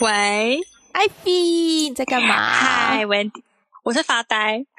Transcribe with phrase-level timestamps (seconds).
[0.00, 0.60] 喂，
[0.92, 2.34] 艾菲，你在干嘛？
[2.34, 3.42] 嗨，Wendy，
[3.82, 4.64] 我在发呆。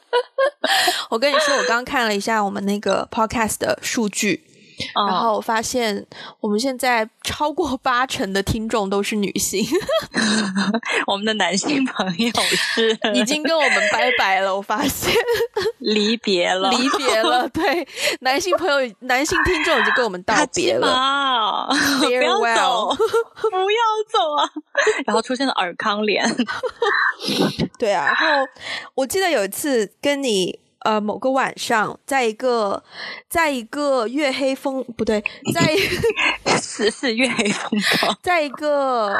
[1.10, 4.46] 我跟你说，我刚刚看了一下我们那个 podcast 的数据。
[4.94, 6.04] 然后我发现，
[6.40, 9.64] 我们现在超过八成的听众都是女性。
[11.06, 14.54] 我们的男性朋友是已经跟我们拜拜了。
[14.54, 15.12] 我发现
[15.78, 17.48] 离别了，离别了。
[17.48, 17.86] 对，
[18.20, 21.68] 男性朋友、男性听众已经跟我们道别了。
[22.00, 22.94] 不要走，
[23.50, 23.78] 不要
[24.10, 24.50] 走啊！
[25.06, 26.24] 然后出现了尔康脸。
[27.78, 28.46] 对啊，然后
[28.94, 30.63] 我记得有一次跟你。
[30.84, 32.82] 呃，某个晚上，在一个，
[33.28, 35.74] 在一个月黑风不对，在
[36.60, 39.16] 是是月黑风高， 在一个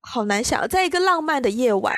[0.00, 1.94] 好难想，在一个浪漫的夜晚，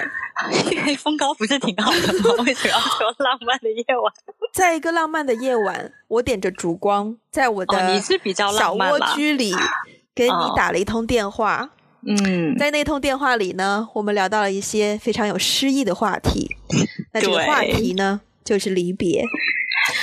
[0.71, 2.45] 月黑风高不是挺好的吗？
[2.45, 4.13] 为什么要说浪漫的夜晚？
[4.53, 9.55] 在一个浪漫的夜晚，我点着烛光，在我的你是比较小蜗居里
[10.15, 11.71] 给你打了一通电话。
[12.07, 16.55] 嗯，在那通电话里呢，我们聊到了一些非常有诗意的话题。
[17.15, 18.21] 那这个话题呢？
[18.45, 19.25] 就是离别，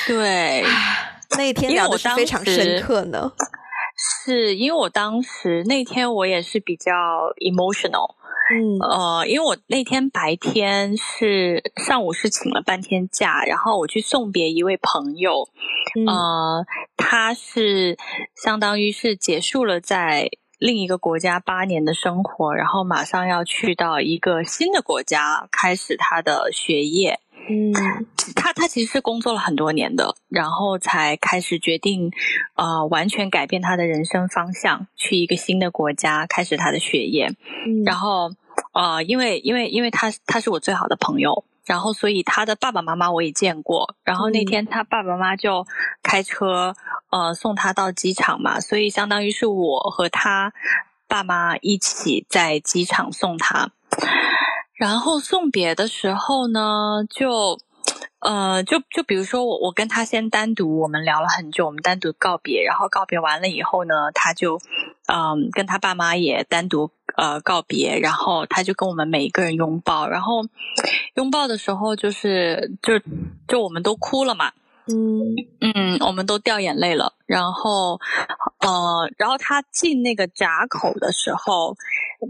[0.08, 0.64] 对，
[1.38, 3.32] 那一天聊的是非常深刻呢。
[4.26, 6.92] 是因为我当时那天我也是比较
[7.38, 8.16] emotional，
[8.52, 15.48] 嗯，呃，因为我那天白天是上午是请了半天假，然后我去送别一位朋友，
[16.08, 16.66] 呃，
[16.98, 17.96] 他是
[18.36, 27.20] 相当于是结束了在另一个国家八年的生活，然后马上要去到一个新的国家开始他的学业。
[27.50, 27.74] 嗯，
[28.36, 32.12] 他他其实是工作了很多年的，然后才开始决定，
[32.56, 37.34] 呃，完全改变他的人生方向，去一个新的国家开始他的学业。
[37.66, 38.32] 嗯，然后，
[38.74, 43.96] 呃，因为因为因为他他是我最好的朋友，然后所以他的爸爸妈妈我也见过。
[44.04, 45.66] 然后那天他爸爸妈妈就
[46.04, 46.76] 开车
[47.10, 50.54] 呃送他到机场嘛，所以相当于是我和他
[51.08, 53.72] 爸妈一起在机场送他。
[54.82, 57.60] 然后送别的时候呢，就，
[58.18, 64.58] 呃，就就比如说我我跟他先单独我们聊了很久，我们单独告别，然后告别完了以后呢，他就，
[65.06, 70.42] 嗯，跟他爸妈也单独呃告别，然后他就跟我们每一个人拥抱，然后
[71.14, 72.94] 拥抱的时候就是就
[73.48, 74.52] 就我们都哭了嘛，
[74.88, 75.22] 嗯。
[75.60, 78.00] 嗯，我们都掉眼泪了，然后
[78.62, 81.78] 呃，然后他进那个闸口的时候，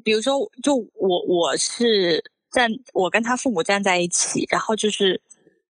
[0.04, 2.22] 比如说就我我是。
[2.52, 5.22] 站，我跟他父母站在一起，然后就是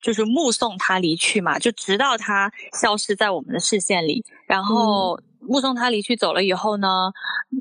[0.01, 4.23] 就是目送他离去嘛，就直到他消失在我们的视线里。
[4.45, 7.11] 然后目送他离去走了以后呢，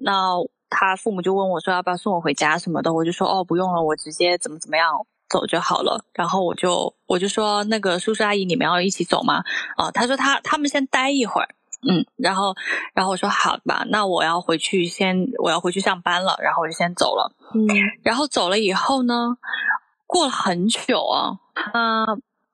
[0.02, 0.34] 那
[0.68, 4.92] 他父母就问我说要不要送我回家什么的，我就说哦不用了，我直接怎么怎么样
[5.28, 6.04] 走就好了。
[6.12, 9.42] 然后我就我就说那个叔叔阿姨你们要一起走吗？
[9.76, 11.48] 啊，他说他他们先待一会儿。
[11.82, 12.54] 嗯，然后，
[12.94, 17.32] 然后我说好吧，那我要回去先，我要回去上班了，然后我就先走了。
[17.54, 17.66] 嗯，
[18.02, 19.36] 然后走了以后呢，
[20.06, 22.06] 过了很久啊，他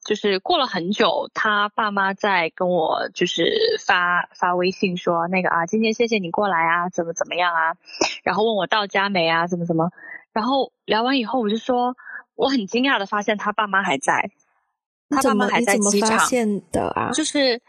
[0.05, 7.77] 就是过了很久，他爸妈在跟我就是发发微信说那个啊，今天谢谢你过来啊，怎么怎么样啊，
[8.25, 9.91] 然后问我到家没啊，怎么怎么，
[10.33, 11.97] 然后聊完以后我就说
[12.35, 14.31] 我很惊讶的发现他爸妈还在，
[15.09, 16.19] 他爸妈还在机场
[16.73, 17.63] 的啊，就是。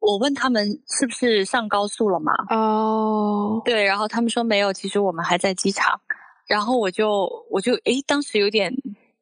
[0.00, 2.32] 我问他们是不是上高速了嘛？
[2.50, 6.00] 哦，对，然后他们说没有，其实我们还在机场。
[6.46, 8.72] 然后我就我就诶，当时有点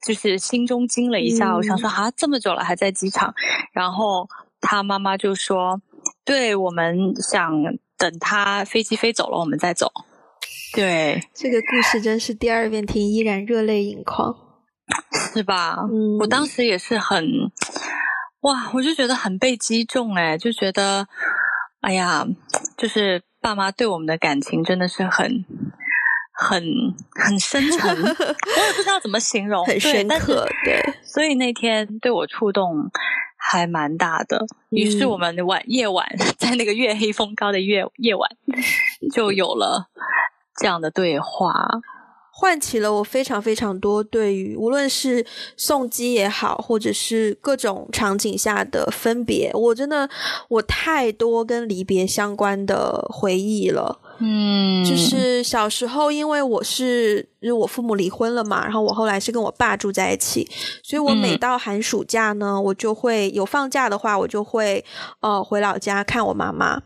[0.07, 3.35] 就是心中惊了一下，我想说啊，这么久了还在机场。
[3.73, 4.29] 然后
[4.61, 5.81] 他妈妈就说，
[6.25, 7.51] 对我们想
[7.97, 9.91] 等他飞机飞走了，我们再走。
[10.75, 14.37] 对，这个故事真是第二遍听依然热泪盈眶，
[15.33, 15.79] 是吧？
[15.91, 17.25] 嗯，我当时也是很。
[18.47, 21.09] 哇，我就觉得很被击中哎，就觉得，
[21.81, 22.25] 哎呀，
[22.79, 25.45] 就是爸妈对我们的感情真的是很、
[26.33, 26.63] 很、
[27.11, 30.81] 很深沉，我也不知道怎么形容，很深刻，对。
[31.05, 32.89] 所以那天对我触动
[33.37, 36.07] 还蛮大的，于是我们晚夜晚
[36.39, 38.31] 在那个月黑风高的夜夜晚，
[39.13, 39.89] 就有了
[40.57, 41.69] 这样的对话。
[42.39, 45.25] 唤起了我非常非常多对于无论是
[45.57, 50.07] 送机也好，或者是各种场景下的分别，我真的
[50.49, 53.99] 我太多跟离别相关的回忆了。
[54.19, 57.29] 嗯，就是小时候，因为我是，
[57.61, 60.49] 我父母离婚了嘛，然后我后来是跟我爸住在一起，
[60.83, 64.85] 所以我每到寒暑假呢，我就会有放假的话，我就会
[65.21, 66.83] 呃回老家看我妈妈。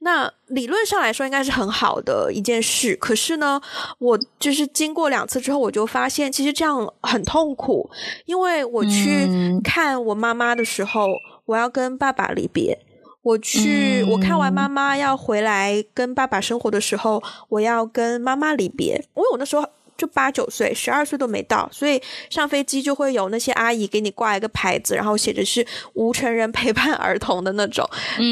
[0.00, 2.94] 那理论上来说，应该是很好的一件事。
[2.96, 3.60] 可是呢，
[3.98, 7.88] 我就是经过两次之后，我就发现其实这样很痛苦，
[8.26, 9.26] 因为我去
[9.64, 11.08] 看我妈妈的时候，
[11.46, 12.83] 我要跟爸爸离别。
[13.24, 19.68] 我去，我看完妈妈要回来跟爸爸生活的时候，我要跟妈妈离别，因为我那时候。
[19.96, 25.64] 就八九岁，十二岁都没到，所以上飞机就会有那些阿姨给你挂一个牌子，然后写着是
[25.94, 27.88] 无成人陪伴儿童的那种，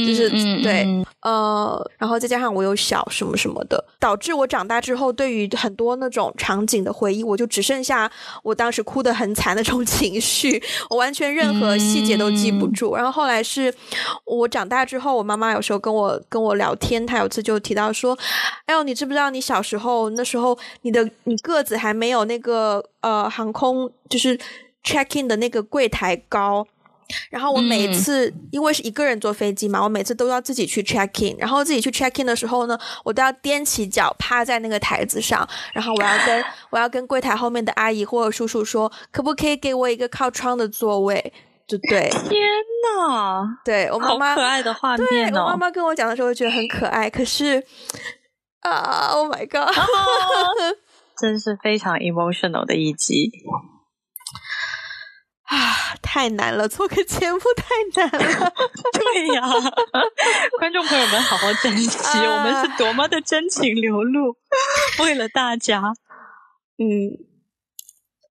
[0.06, 0.28] 就是
[0.62, 0.86] 对，
[1.20, 8.10] 呃，然后再加上我有小什么什么的，导致我长大之后对于很多那种场景的回忆，我就只剩下
[8.42, 10.60] 我当时哭得很惨那种情绪，
[10.90, 12.96] 我完全任何细节都记不住。
[12.96, 13.72] 然后后来是
[14.24, 18.18] 我长大之后，我妈妈有时候跟我跟我聊天，她有次就提到说
[18.66, 24.38] ：“哎呦，你知不知道你小时候那时候你的你个。”个子还没有那个呃航空就是
[24.82, 26.66] check in 的那个柜台高，
[27.30, 41.32] 然后我每次因为是一个人坐飞机嘛，我每次都要自己去 check in，然后自己去 check in 的时候呢，我都要踮起脚趴在那个台子上，然后我要跟 我要跟柜台后面的阿姨或者叔叔说，可不可以给我一个靠窗的座位？
[41.64, 42.42] 就对，天
[42.84, 47.62] 呐，对我妈妈可爱的画面哦，我妈妈跟我讲的时候觉得很可爱，可是
[48.60, 49.72] 啊，Oh my God！
[51.18, 53.30] 真是非常 emotional 的一集
[55.44, 55.94] 啊！
[56.02, 58.10] 太难了，做个节目太难
[58.40, 58.52] 了。
[58.92, 59.42] 对呀，
[60.58, 64.36] 观众朋友们，好好珍惜，我们是多么的真情流露，
[65.00, 65.82] 为了大家。
[66.78, 66.84] 嗯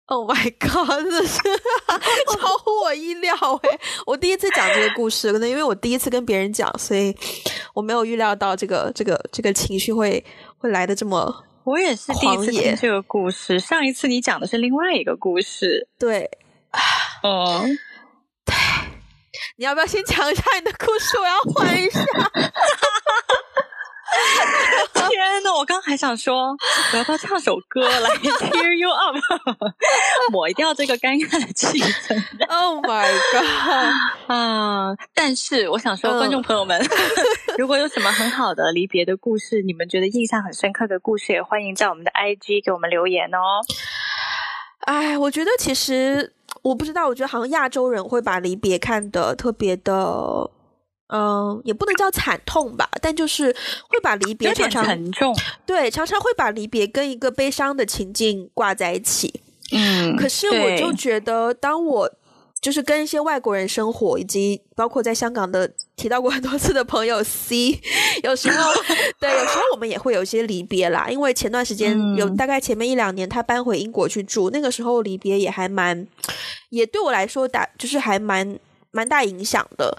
[0.06, 1.38] ，Oh my God，这是
[2.38, 3.78] 超乎我意料哎！
[4.06, 7.16] 我第一次讲这个故事，可能因为我第一次跟别人讲，所以
[7.74, 10.24] 我没有预料到这个这个这个情绪会
[10.58, 11.44] 会来的这么。
[11.64, 13.60] 我也是第一次听这个故事。
[13.60, 16.30] 上一次你讲的是另外一个故事，对，
[17.22, 17.78] 嗯，
[18.44, 18.54] 对。
[19.56, 21.18] 你要不要先讲一下你的故事？
[21.18, 22.00] 我要换一下。
[25.60, 26.56] 我刚还想说，
[26.92, 29.14] 我要不要唱首歌来 cheer you up，
[30.32, 32.16] 抹掉这个尴尬的气氛。
[32.48, 33.92] Oh my god！
[34.34, 36.80] 啊，但是我想说，观众朋友们，
[37.58, 43.60] 如果有什么很好的离别的故事，你们觉得印象很深刻的故事，也欢迎在我们的 IG 给我们留言哦。
[44.86, 50.50] 哎，我觉得其实我不知道，我觉得好像亚洲人会把离别看得特别的。
[51.12, 53.54] 嗯，也不能叫惨痛吧，但就是
[53.88, 55.36] 会把离别常常沉重，
[55.66, 59.42] 对，常常会把离别跟一个悲伤的情境挂在一起。
[59.72, 62.10] 嗯，可是我就觉得，当我
[62.60, 67.80] 就是跟一些外国人生活，以及包括在香港的提到过很多次的朋友 C，
[68.22, 68.72] 有时候
[69.18, 71.08] 对，有时候我们也会有一些离别啦。
[71.08, 76.06] 因为前段时间有大概前面一两年，他搬回英国去住，那个时候离别也还蛮，
[76.70, 78.58] 也对我来说打就是还蛮
[78.90, 79.96] 蛮大影响的。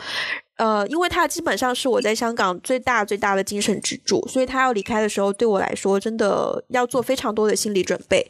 [0.62, 8.24] 呃，因为他基本上是我在香港最大最大的精神支柱，所以他要离开的时候，对我来说真的要做非常多的心理准备。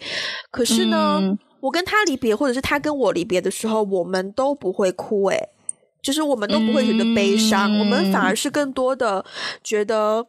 [0.49, 1.19] 可是呢，
[1.59, 5.49] 我跟他离别，或者是他跟我离别的时候，我们都不会哭，诶，
[6.01, 9.25] 就是我们都不会觉得悲伤，我们反而是更多的
[9.61, 10.25] 觉得，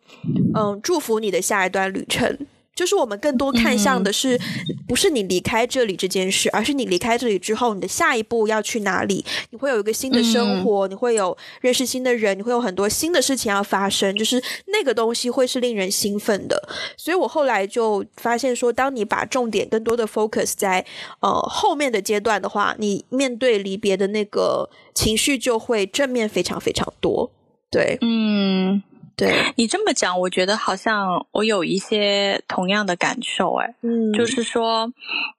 [0.57, 2.37] 嗯，祝福你的下一段旅程。
[2.75, 4.41] 就是我们更多看向的是，
[4.89, 9.25] 不是你离开这里这件事，而是你离开这里之后，你的下一步要去哪里？
[9.51, 14.17] 你会有一个新的生活，你会有认识新的人，你会有很多新的事情要发生。
[14.17, 16.69] 就是那个东西会是令人兴奋的。
[16.97, 20.85] 所以我后来就发现说，当你把重点更多的 focus 在
[21.21, 27.31] 呃后面的阶段的话，你面对离别的那个情绪就会正面非常非常多。
[27.71, 28.83] 对，嗯。
[29.17, 29.53] 对。
[29.57, 34.93] 你这么讲，我觉得好像我有一些同样的感受，哎，嗯，就是说，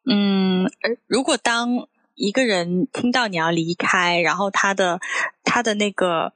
[0.06, 0.70] 嗯，
[1.08, 5.00] 如果当一个人听到你要离开，然后他的
[5.44, 6.34] 他的那个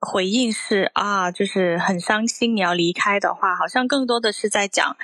[0.00, 4.96] 回应是啊，就是很伤心你要离开的话，好像更多的是在讲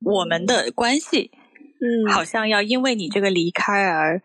[0.00, 1.30] 我们的关系，
[1.80, 4.22] 嗯，好像要因为你这个离开而。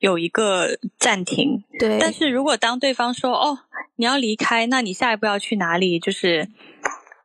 [0.00, 1.98] 有一个暂停，对。
[2.00, 3.60] 但是如果当对方说：“哦，
[3.96, 6.48] 你要离开，那你下一步要去哪里？”就是，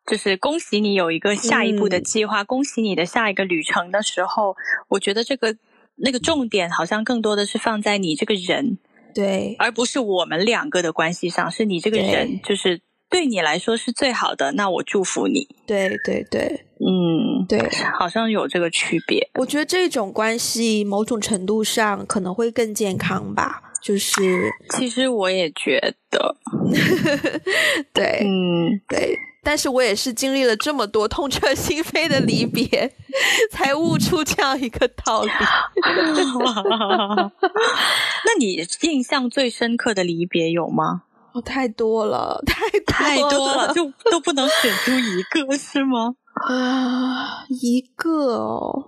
[0.06, 4.56] 就是恭喜你有一个下一步的计划，恭喜你的下一个旅程的时候，
[4.90, 5.56] 我觉得这个
[5.96, 8.78] 那个重点好像更多的是放在你这个人，
[9.14, 14.52] 对，而不是我们两个的关系上，是你这个人，就是对你来说是最好的。
[14.54, 15.48] 那我祝福你。
[15.66, 16.66] 对对对。
[16.80, 17.60] 嗯，对，
[17.98, 19.30] 好像有这个区别。
[19.36, 23.62] 我觉得这种关系某种程度上可能会更健康吧。
[23.82, 25.80] 就是，其实我也觉
[26.12, 26.36] 得，
[27.94, 29.18] 对，嗯，对。
[29.44, 32.92] 但是我也是经历了这么多痛彻心扉的离别，
[33.52, 35.30] 才悟出这样一个道理。
[38.26, 41.04] 那你印象最深刻的离别有吗？
[41.36, 46.16] 哦，太多了，太 太多了，就都不能选出一个，是吗？
[46.48, 48.86] 啊，一个哦，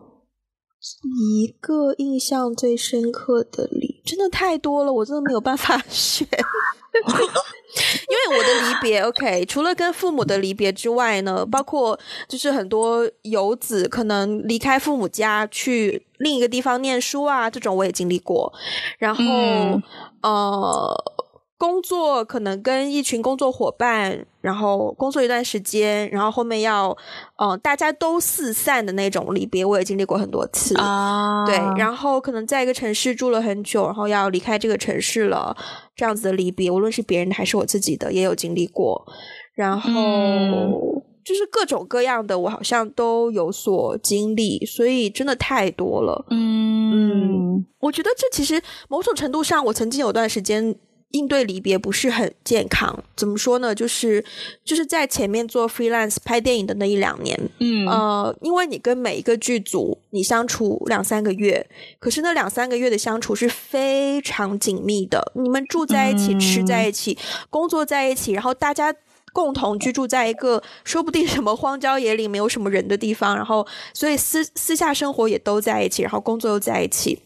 [1.03, 6.25] 一个印象最深刻的离，真的太多了，我真的没有办法 选。
[6.97, 11.99] 因为我的离别，OK，除了跟父母的离别之外呢，包括
[12.29, 18.51] 就是很多游子可能离开父母家去另一个地方念书啊，这种我也经历过。
[18.97, 19.23] 然后，
[20.23, 21.03] 呃。
[21.57, 26.95] 工作可能跟一群工作伙伴，然后工作一段时间，然后后面要，
[27.37, 31.43] 嗯，大家都四散的那种离别，我也经历过很多次啊。
[31.47, 35.57] 对，然后可能在一个城市住了很久，然后要离开这个城市了，
[35.95, 39.03] 这样子的离别，无论是别人的还是我自己的，也有经历过。
[39.55, 39.91] 然后
[41.25, 46.23] 就是各种各样的，我好像都有所经历，所以真的太多了。
[46.29, 50.75] 嗯，我觉得这其实某种程度上，我曾经有段时间。
[51.11, 53.73] 应对离别不是很健康，怎么说呢？
[53.73, 54.23] 就是
[54.65, 61.65] 就是在前面做 freelance 拍电影的那一两年，嗯呃，因为你跟每一个剧组你相处两三个月，
[61.99, 67.17] 可是那两三个月的相处是非常紧密的，你们住在一起，吃在一起，
[67.49, 68.93] 工作在一起，然后大家
[69.31, 77.19] 共同居住在一个说不定什么荒郊野岭没有什么人的地方，然后所以私私下生活也都在一起，然后工作又在一起。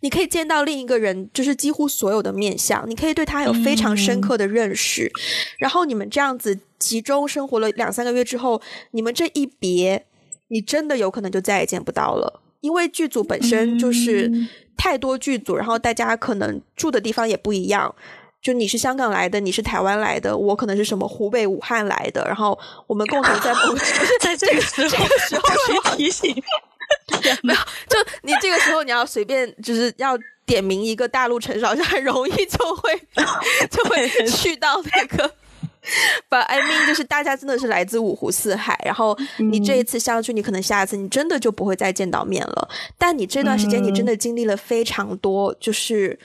[0.00, 5.10] 你可以见到另一个人，就是几乎所有的面相，你可以对他有非常深刻的认识。
[5.58, 8.60] 然后你们这样子集中生活了两三个月之后，
[8.92, 10.06] 你们这一别，
[10.48, 12.42] 你真的有可能就再也见不到了。
[12.60, 14.30] 因为剧组本身就是
[14.76, 17.94] 太多剧组，然后大家可能住的地方也不一样。
[18.42, 23.52] 就你是香港来的，你是台湾来的，我可能是什么湖北武汉来的，然后我们共同在
[24.20, 26.34] 在这个时候时候提醒。
[27.42, 33.00] 没有，就你这个时候你要随便，就是要点名一个大陆城市，好像很容易就会
[33.70, 35.32] 就会去到那个。
[36.28, 42.68] But I mean，就是大家真的是来自五湖四海，然后你这一次相聚，你可能下一次你真的就不会再见到面了。
[42.98, 46.18] 但你这段时间，你真的经历了非常多，就是。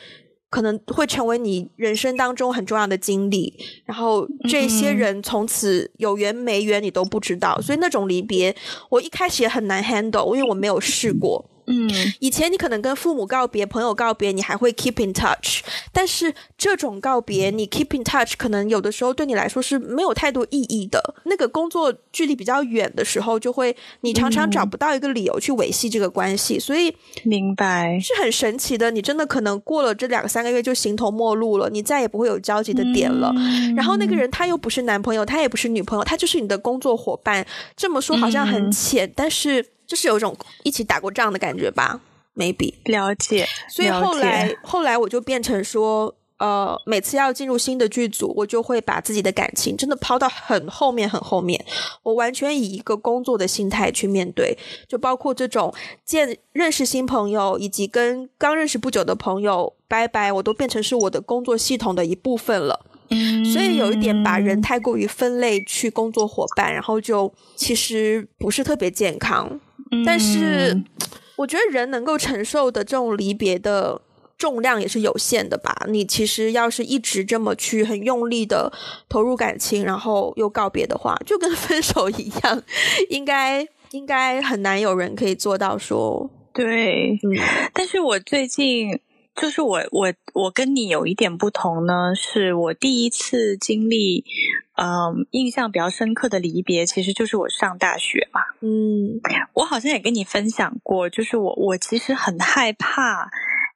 [0.55, 8.55] 可能会成为你人生当中很重要的经历，然后这些人从此有缘没缘你都不知道，所以那种离别，
[8.88, 11.43] 我一开始也很难 handle，因为我没有试过。
[11.67, 21.15] 嗯，以前你可能跟父母告别、朋友告别，你还会 keep in touch，但是这种告别，你 keep in touch，可能有的时候对你来说是没有太多意义的。
[21.24, 28.91] 那个工作距离比较远的时候，就会你常常找不到一个理由去维系这个关系，所以明白是很神奇的。
[28.91, 33.34] 你真的可能过了这两三个月就形同陌路了，你再也不会有交集的点了。
[33.75, 37.45] 然后那个人他又不是男朋友，他也不是女朋友，他就是你的工作伙伴。
[37.75, 39.65] 这么说好像很浅，但是。
[39.88, 42.00] 就是有一种一起打过仗的感觉吧
[42.36, 43.46] ，maybe 了解。
[43.70, 51.63] 所以后来后来我就变成说，呃，每次要进入新的剧组，我就会把自己的感情真的抛到很后面很后面，
[52.04, 55.74] 我完全以一个工作的心态去面对，就包括这种
[56.04, 62.86] 见认识新朋友，以及跟刚认识不久的朋友拜拜，我都变成是我的工作系统的一部分了。
[63.10, 69.60] 嗯，所以有一点把人太过于分类去工作伙伴，然后就其实不是特别健康。
[70.04, 70.84] 但是，
[71.36, 74.02] 我觉得人能够承受的这种离别的
[74.38, 75.75] 重量也是有限的吧。
[75.88, 78.74] 你其实要是一直这么去很用力的
[79.08, 82.64] 投入感情，然后又告别的话，就跟分手一样，
[83.10, 87.20] 应该应该很难有人可以做到说对。
[87.74, 89.00] 但是我最近。
[89.36, 94.24] 就是我我我跟你有一点不同呢，是我第一次经历，
[94.77, 98.42] 嗯，印象比较深刻的离别，其实就是我上大学嘛。
[98.62, 99.20] 嗯，
[99.54, 103.30] 我好像也跟你分享过，就是我我其实很害怕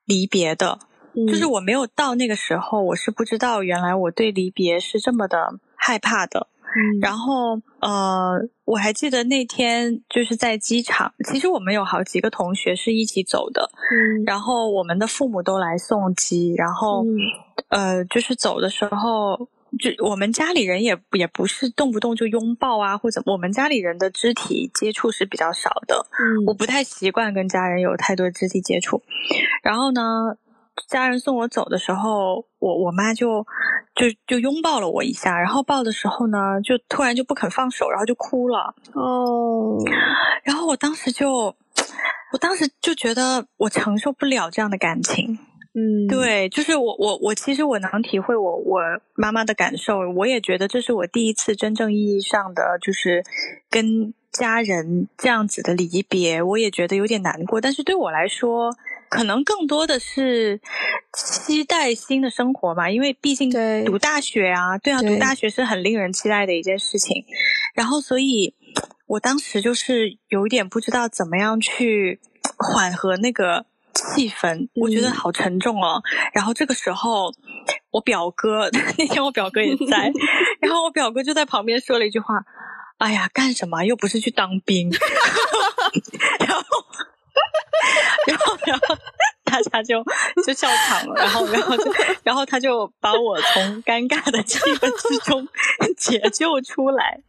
[0.05, 0.79] 离别的，
[1.27, 6.47] 就是我没有到那个时候，我是不知道原来我对离别是这么的害怕的。
[7.01, 17.03] 然后，呃，我还记得那天就是在机场，其实我们有好几个同学是一起走的，嗯，然后我们的父母都来送机，然后，
[17.69, 19.49] 呃，就是走的时候，
[19.79, 29.01] 就我们家里人也也不是动不动就拥抱啊，或者我们家里人的肢体接触是比较少的，嗯，我不太习惯跟家人有太多肢体接触，
[29.63, 30.37] 然后呢。
[30.87, 33.45] 家人送我走的时候，我我妈就
[33.95, 38.73] 就就拥抱了我一下，然后抱的时候呢，就突然就不肯放手，然后就哭了。
[38.93, 39.77] 哦，
[40.43, 41.55] 然后我当时就，
[42.31, 45.37] 我当时就觉得我承受不了这样的感情。
[45.73, 48.79] 嗯，对，就是我我我其实我能体会我我
[49.15, 53.23] 妈妈的感受，我也觉得这是我第一次真正意义上的就是
[53.69, 57.61] 跟家人这样子的离别，我也觉得有点难过。
[57.61, 58.75] 但是对我来说。
[59.09, 60.61] 可能更多的是
[61.13, 63.49] 期待新的生活吧，因为毕竟
[63.85, 67.25] 读大学啊，对啊，读大学是很令人期待的一件事情。
[67.73, 68.53] 然后，所以
[69.07, 72.19] 我当时就是有一点不知道怎么样去
[72.57, 76.01] 缓和那个气氛，我觉得好沉重哦。
[76.33, 77.31] 然后这个时候，
[77.91, 80.11] 我表哥 那天我表哥也在，
[80.61, 82.43] 然后我表哥就在旁边说了一句话
[82.99, 83.83] ：“哎呀，干什么？
[83.83, 84.91] 又不是去当兵。”
[88.29, 88.95] 然后，然后，
[89.43, 90.03] 大家就
[90.45, 91.91] 就笑场了，然后，然后，就，
[92.23, 95.47] 然后他就把我从尴尬的气氛之中
[95.97, 97.19] 解救出来。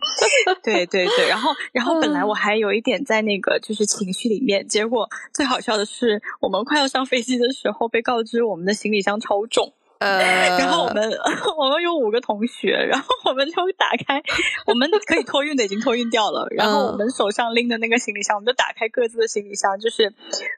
[0.63, 9.73] 对对对， 然后，然后本来我还有一点在那个就是情绪里面，结果最好笑的是，我们快要上飞机的时候被告知我们的行李箱超重。
[10.01, 11.11] 呃，然后我们
[11.59, 14.23] 我们有五个同学，然后我们就打开，
[14.67, 20.13] 我们可以托运的已经托运掉了，然后我们手上拎的那个行李箱，我们就打开各自的行李箱，就是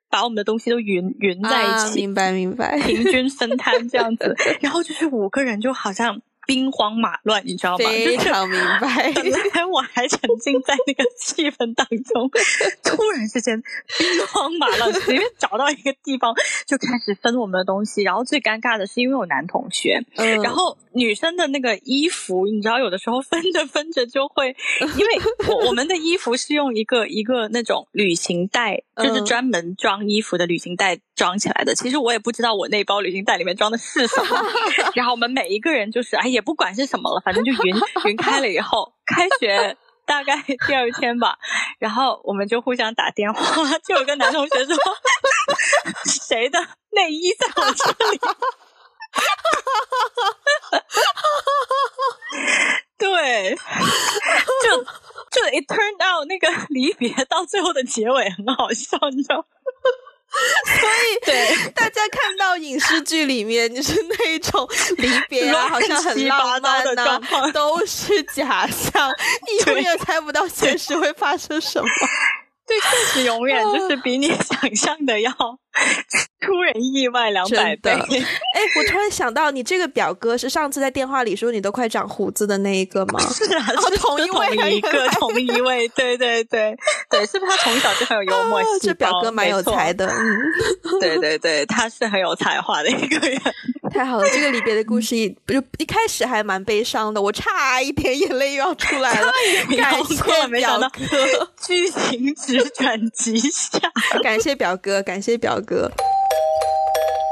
[0.09, 6.23] 把我们的东西都匀匀在一起，明白明白，平均分摊这样子， 然后就是五个人就好像。
[6.53, 7.89] 兵荒马乱，你知道吗？
[7.89, 9.11] 非常明白。
[9.17, 12.31] 本来我还沉浸在那个气氛当中，
[12.85, 13.63] 突然之间
[13.99, 16.35] 兵荒马乱，随便找到一个地方
[16.67, 18.03] 就开始分我们的东西。
[18.03, 20.05] 然后最尴尬的是，因为有男同学，
[20.43, 24.55] 然后女生的那个衣服，你知道，有的时候分着分着就会，
[24.99, 31.75] 因为我我们的衣服是用一个一个那种旅行袋，就是专门装衣服的旅行袋装起来的。
[31.75, 34.39] 其实我也不知道我那包旅行袋里面装的是什么。
[34.95, 36.33] 然后我们每一个人就是哎。
[36.33, 41.39] 也不管是什么了，反正就云 云开了以后，开学大概第二天吧，
[41.79, 43.43] 然后我们就互相打电话，
[43.87, 44.77] 就有个男同学说
[46.05, 46.59] ：“谁的
[46.91, 48.21] 内衣在我这里？”
[52.99, 53.55] 对，
[54.63, 54.85] 就
[55.31, 59.45] 就 it turned out 那个离别到最后的结尾很好笑，你知道。
[60.65, 61.71] 所以，对。
[61.73, 67.21] 大家看到影视剧里面就是那种离别啊，好像很浪漫呐，
[67.53, 69.11] 都是假象，
[69.67, 71.89] 你永远猜不到现实会发生什么。
[72.73, 75.31] 对，确实永远就是比你 想象的要
[76.41, 77.91] 出人意外两百倍。
[77.91, 77.99] 哎，
[78.77, 83.21] 我突然想到，你这个表哥是上次在电话里说你都快长胡子的那一个吗？
[83.33, 85.89] 是啊，是同一位，同一个，同一位。
[85.89, 86.77] 对对对
[87.11, 88.61] 对，是不是他从小就很有幽默？
[88.81, 90.07] 这表哥蛮有才的。
[90.07, 93.41] 嗯，对对对，他是很有才华的一个人。
[93.93, 99.31] 太好了，这个离别的故事一就一开始还蛮悲伤的，我差一点眼泪又要出来了。
[99.77, 100.91] 感谢表哥，
[101.61, 103.79] 剧情直转直下。
[104.25, 105.91] 感谢表哥，感谢表哥。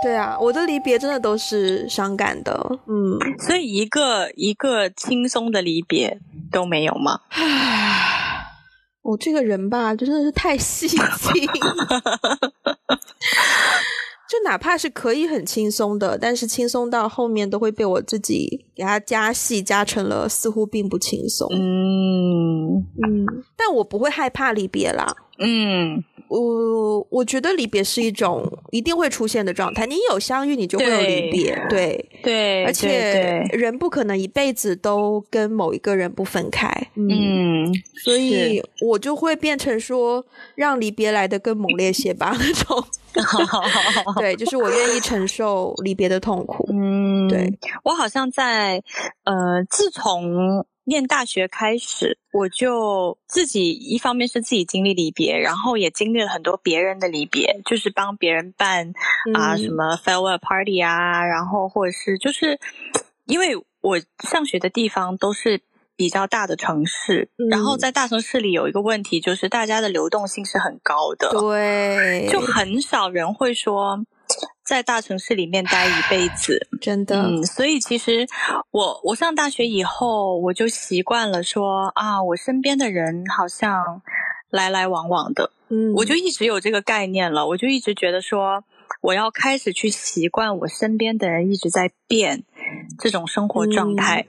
[0.02, 2.52] 对啊，我的离别真的都是伤感的。
[2.86, 6.18] 嗯，所以一个一个轻松的离别
[6.52, 7.20] 都没有吗？
[9.02, 11.00] 我这个人吧，就真的是太细心。
[14.30, 21.48] 就哪怕是可以很轻松的，但是轻松到后面都会被我自己给它加戏，加成了似乎并不轻松。
[21.52, 25.16] 嗯嗯，但我不会害怕离别啦。
[25.42, 29.86] 嗯，我我觉得离别是一种一定会出现的状态。
[29.86, 31.58] 你有相遇，你就会有离别。
[31.68, 36.70] 对对，而且人不可能一辈子都跟某一个人不分开。
[36.94, 37.72] 嗯，
[38.04, 40.24] 所以我就会变成说，
[40.54, 42.84] 让离别来的更猛烈些吧，那种。
[44.20, 46.64] 对，就是我愿意承受离别的痛苦。
[46.72, 48.80] 嗯，对我好像在
[49.24, 58.92] 呃，自从念大学开始，我就自己一方面是自己经历离别，然后也经历了很多别人的离别，就是帮别人办
[59.32, 62.58] 啊什么 farewell party 啊，然后或者是就是
[63.24, 63.98] 因为我
[64.28, 65.62] 上学的地方都是。
[65.96, 74.02] 比较大的城市，然后在大城市里有一个问题，就是大家的流动性是很高的，对，就很少人会说
[74.70, 77.20] 在大城市里面待一辈子，真的。
[77.22, 78.28] 嗯，所以其实
[78.70, 84.00] 我我上大学以后，我就习惯了说啊，我身边的人好像
[84.48, 88.62] 来来往往的，嗯，我就一直有这个概念了，我就一直觉得说
[89.00, 92.44] 我要开始去习惯我身边的人一直在变
[92.96, 94.26] 这种生活状态。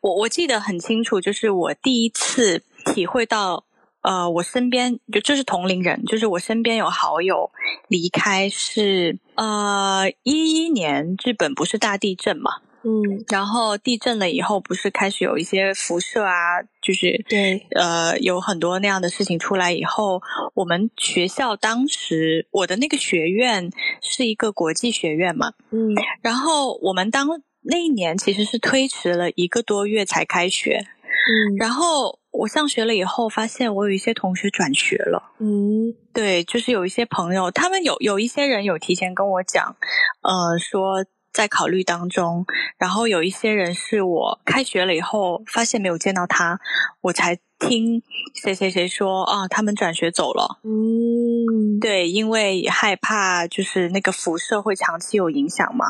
[0.00, 3.64] 我我记得很清楚，就是我第一次体会到，
[4.02, 7.50] 呃，我身边就就是同龄人，就是我身边有好友
[7.88, 12.50] 离开，是呃一一年日本不是大地震嘛，
[12.84, 20.20] 嗯，然后地震了以后，不是开始有一些辐射啊，就是对，呃，有很多那样的事情出来以后，
[20.54, 27.28] 我们学校当时我的那个学院是一个国际学院嘛，嗯，然后我们当。
[27.64, 39.76] 那一年其实是推迟了一个多月才开学，嗯，然后我上学了以后，发现我有一些同学转学了，嗯，对，就是有一些朋友，他们有有一些人有提前跟我讲，
[40.22, 42.44] 呃，说在考虑当中，
[42.78, 46.58] 然后有一些人是我开学了以后发现没有见到他，
[47.02, 48.02] 我才听
[48.34, 51.44] 谁谁谁说啊，他们转学走了，嗯。
[51.44, 55.86] 嗯，对，因为害怕就是那个辐射会长期有影响嘛。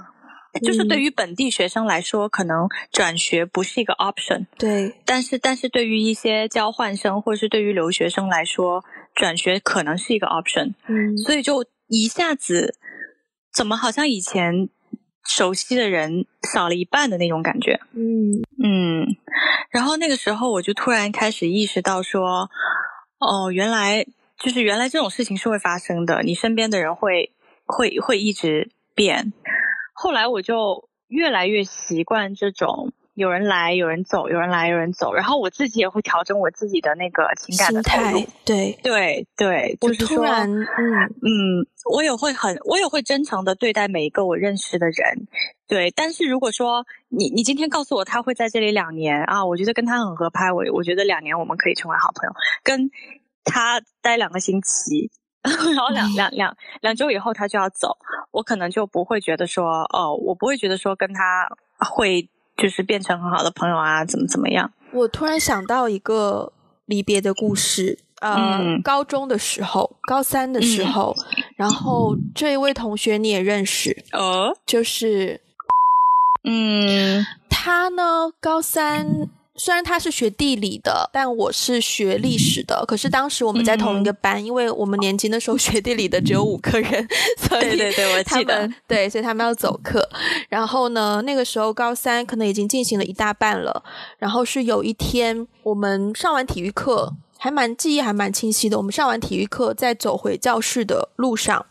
[0.60, 4.46] 就是对于本地学生来说，可能转学不是一个 option。
[4.58, 8.84] 对，但是但是对于一些交换生或者是对于留学生来说，
[9.14, 10.74] 转学可能是一个 option。
[10.86, 12.76] 嗯，所以就一下子，
[13.52, 14.68] 怎么好像以前
[15.24, 17.80] 熟悉的人少了一半的那种感觉。
[17.94, 19.16] 嗯嗯，
[19.70, 22.50] 然后那个时候我就突然开始意识到说，
[23.18, 24.04] 哦，原来
[24.38, 27.32] 就是原来这种事情是会发生的，你身边的人会
[27.64, 29.32] 会会一直变。
[30.02, 38.26] 后来我就越来越习惯这种有人来有人走，有人来有人走，然后我自己也会调整我自己的那个情感的投入。
[38.44, 40.66] 对对对，就是突然，嗯
[41.22, 45.28] 嗯，我也会很，我也会真诚的对待每一个我认识的人。
[45.68, 52.34] 对，但是如果说你你今天告诉我他会在这里两年啊，我觉得跟他很合拍，我我觉得两年我们可以成为好朋友。
[52.64, 52.90] 跟
[53.44, 55.12] 他待两个星期。
[55.74, 57.96] 然后两两两两周以后他就要走，
[58.30, 61.48] 我可能就不会觉得说，哦，我不会觉得说跟他
[61.90, 64.72] 会就是变成很好的朋友啊，怎么怎么样？
[64.92, 66.52] 我突然想到一个
[66.86, 71.14] 离别的故事，呃，高中的时候，高三的时候，
[71.56, 75.40] 然后这一位同学你也认识，呃，就是，
[76.44, 79.28] 嗯，他呢，高三。
[79.64, 82.84] 虽然他是学地理的，但我是学历史的。
[82.84, 90.08] 可是当时我们在同一个班，因为我们年级的时候学地理的只有五个人， 所以对对，我记得对，所以他们要走课。
[90.48, 93.84] 然后呢，那个时候高三可能已经进行了一大半了。
[94.18, 98.76] 然后是有一天，我们上完体育课，还蛮记忆还蛮清晰的。
[98.76, 101.64] 我们上完体育课，在走回教室的路上。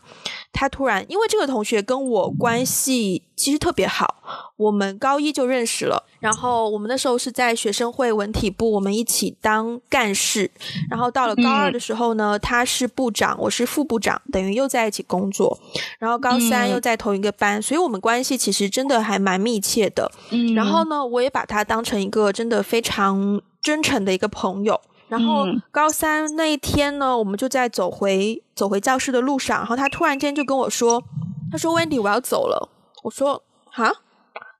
[0.52, 6.04] 他突然，因为这个同学跟我关系其实特别好，我们高一就认识了。
[6.20, 10.48] 然后我们那时候是在学生会文体部，我们一起当干事。
[10.88, 15.58] 然后到了高二的时候呢，他是部长，我是副部长，等于又在一起工作。
[15.98, 20.12] 然后高三又在同一个班，所以我们关系其实真的还蛮密切的。
[20.54, 24.80] 然后呢，我也把他当成一个真的非常真诚的一个朋友。
[25.12, 31.04] 然后高三那一天呢，我们就在走回走回教室的路上，然后他突然间就跟我说
[31.52, 32.70] ：“他说，Wendy，我要走了。”
[33.04, 33.92] 我说：“哈？”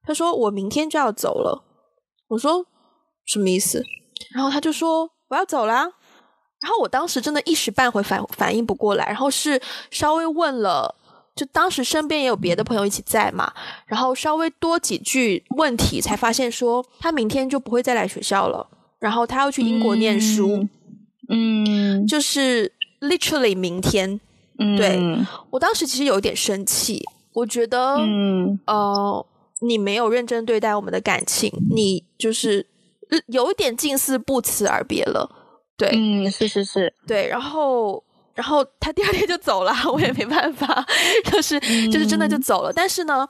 [0.05, 1.65] 他说：“我明天就要走了。”
[2.29, 2.67] 我说
[3.25, 3.83] ：“什么意思？”
[4.35, 5.91] 然后他就说：“我要走啦。”
[6.61, 9.59] 然后我当时真的一时半会反反应不过来，然后是
[9.91, 10.95] 稍微问了，
[11.35, 13.51] 就当时身边也有别的朋友一起在嘛，
[13.87, 18.69] 然后稍微多几句问题，才发现说他明天就不会再来学校了。
[19.03, 20.69] 然后他要去英国念书，
[21.29, 24.21] 嗯，就是 literally 明天，
[24.61, 24.97] 嗯对。
[25.51, 29.27] 我当时其实有一点生气，我觉得，嗯呃，
[29.61, 32.65] 你没有认真对待我们的感情，你就是
[33.27, 35.29] 有一点近似不辞而别了，
[35.77, 38.01] 对，嗯，是是是，对，然后，
[38.37, 40.87] 然后他第二天就走了， 我也没办法，
[41.33, 41.59] 就是
[41.91, 43.29] 就是真的就走了，但是呢，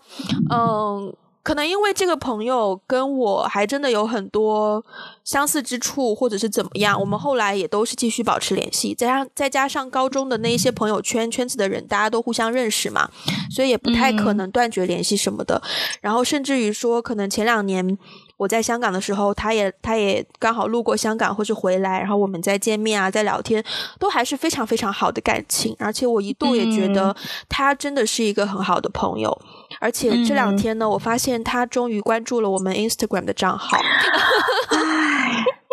[0.50, 1.16] 嗯。
[1.42, 4.84] 可能因为这个朋友跟我还真的有很多
[5.24, 8.94] 相似之处，或者是怎么样，我们后来也都是继续保持联系。
[8.94, 13.10] 再加再加上高中的那一些朋友圈圈子的人，大家都互相认识嘛，
[13.50, 15.60] 所以也不太可能断绝联系什么的。
[16.00, 17.98] 然后甚至于说，可能前两年
[18.42, 23.62] 我在香港的时候，他也他也刚好路过香港或是回来，然后我们再见面啊，再聊天，
[24.00, 25.76] 都还是非常非常好的感情。
[25.78, 27.14] 而且我一度也觉得
[27.48, 29.40] 他真的是一个很好的朋友。
[29.80, 33.78] 而且这两天呢，我发现他终于关注了我们 Instagram 的账号。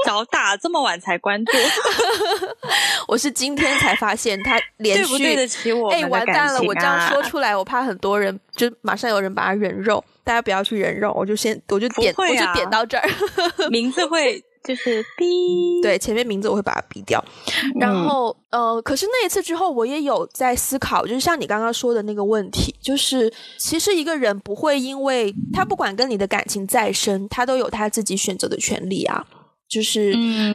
[0.05, 1.51] 唉，早打这么晚才关注，
[3.07, 6.61] 我是今天才发现他连续对不对得起我哎，完蛋了！
[6.61, 13.09] 我这样说出来，我怕很多人就马上有人把他人肉，大家不要去人肉，我就先我就点我就点到这儿，
[13.69, 14.43] 名字会。
[14.61, 17.23] 就是逼对前面名字我会把它逼掉，
[17.79, 29.25] 然后呃，可是那一次之后，我也有在思考，就是像你刚刚说的那个问题，就是其实一个人不会因为他不管跟你的感情再深，他都有他自己选择的权利啊。
[29.69, 30.13] 就是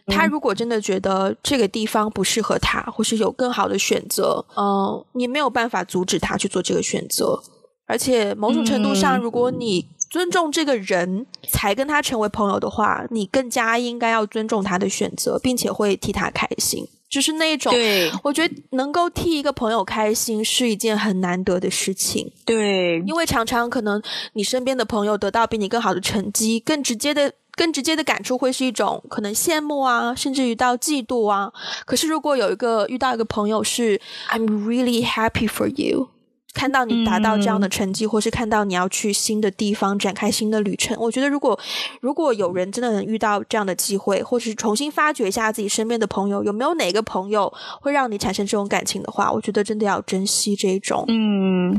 [0.08, 7.40] 他如果真的觉得这个地方不适合他，或是有更好的选择，嗯，你没有办法阻止他去做这个选择。
[7.86, 16.86] 而且某种程度上，如果你尊重这个人才跟他成为朋友的话，你更加应该要尊重他的选择，并且会替他开心。
[17.10, 22.32] 就是那种，对，我觉得能够替一个朋友开心是一件很难得的事情。
[22.44, 31.52] 对，因为常常可能你身边的朋友得到比你更好的成绩，更直接的、更直接的感触会是一种可能羡慕啊，甚至于到嫉妒啊。
[31.84, 36.08] 可是如果有一个遇到一个朋友是 I'm really happy for you。
[36.52, 40.96] 看到你达到这样的成绩，或是看到你要去新的地方展开新的旅程。
[41.00, 41.58] 我觉得，如果
[42.00, 51.04] 如果有人真的能遇到这样的机会，或是重新发掘一下自己身边的朋友，有没有哪个朋友会让你产生这种感情的话，我觉得真的要珍惜这种。
[51.08, 51.76] 嗯。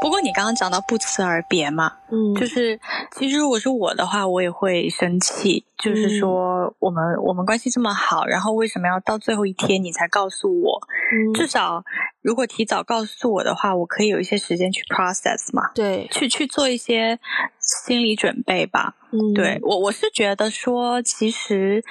[0.00, 2.78] 不过你刚刚讲到不辞而别嘛，嗯，就是
[3.16, 5.64] 其实如果是我的话，我也会生气。
[5.78, 10.80] 就是说，我们我们关系这么好，然后为什么要到最后一天你才告诉我？
[11.34, 11.84] 至少
[12.20, 17.20] 如果提早告诉我的话，我可以有一些时间去 process 嘛，对，去去做一些
[17.60, 18.96] 心理准备吧。
[19.12, 21.84] 嗯，对我我是觉得说，其实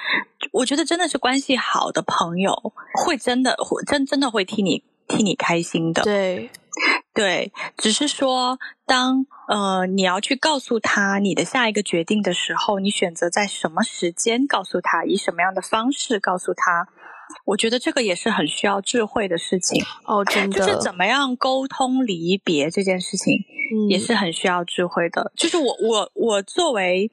[0.52, 2.52] 我觉得真的是关系好的朋友，
[3.02, 6.02] 会真的会真真的会替你替你开心的。
[6.02, 6.50] 对。
[7.18, 16.86] 对，只是说，当呃你要去告诉他你的下一个决定的时候，你选择在什么时间告诉他，以什么样的方式告诉他，
[17.44, 23.34] 我觉得这个也是很需要智慧的事情哦，真的，就是怎么样沟通离别这件事情，
[23.88, 25.32] 也是很需要智慧的。
[25.34, 27.10] 就是我我我作为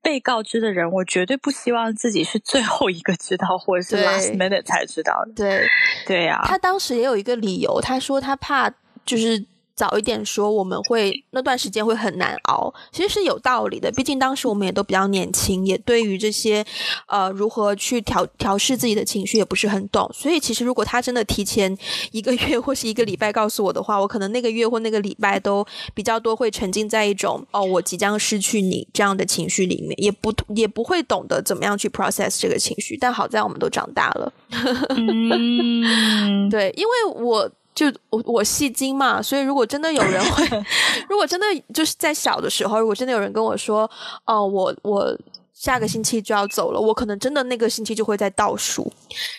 [0.00, 5.32] 被告知的人，我绝对不希望自己是最后一个知道，或者是 last minute 才知道的。
[5.34, 5.66] 对
[6.06, 8.72] 对呀，他当时也有一个理由，他说他怕。
[9.08, 9.42] 就是
[9.74, 13.92] 早一点说，我们会那段时间会很难熬，其实是有道理的。
[13.92, 16.66] 毕竟当时我们也都比较年轻，也对于这些
[17.06, 20.10] 呃如何去调调试自己的情绪也不是很懂。
[20.12, 21.78] 所以其实如果他真的提前
[22.10, 32.96] 一个月或是一个礼拜告诉我的话，我可能那个月或那个礼拜都比较多会沉浸在一种哦我即将失去你这样的情绪里面，也不也不会懂得怎么样去 process 这个情绪。
[33.00, 34.32] 但好在我们都长大了，
[36.50, 37.48] 对，因为我。
[37.78, 40.44] 就我我戏精嘛，所以如果真的有人会，
[41.08, 43.88] 如果真的就是在小的时候，如果真的有人跟我说，
[44.26, 45.16] 哦，我我
[45.54, 48.92] 下个星期就要走了，我可能真的那个星期就会在倒数，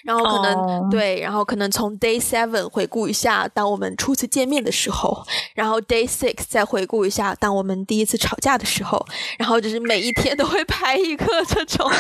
[0.06, 5.21] 然后可能对，然后可能从 day seven 回顾一下，当我们初次见面的时候，
[5.54, 9.06] 然后 day six 再回顾一下，当我们第一次吵架的时候，
[9.38, 11.91] 然后就是每一天都会拍一个这种，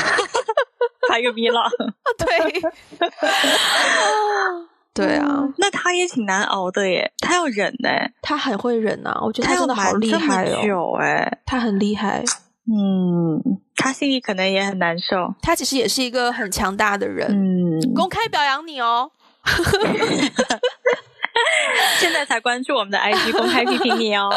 [1.09, 1.69] 拍个 v 了，
[2.17, 2.61] 对。
[4.93, 7.89] 对啊，那他也挺难熬的耶，他要忍呢，
[8.21, 12.23] 他很会忍啊，我觉得他真的好厉害哦，哎，他很厉害，
[12.67, 13.41] 嗯，
[13.75, 19.09] 他心里可能也很难受，他其实也是一个很强大的人，嗯，公开表扬你哦
[21.99, 24.29] 现在才关注我们的 IG，公开批评你哦，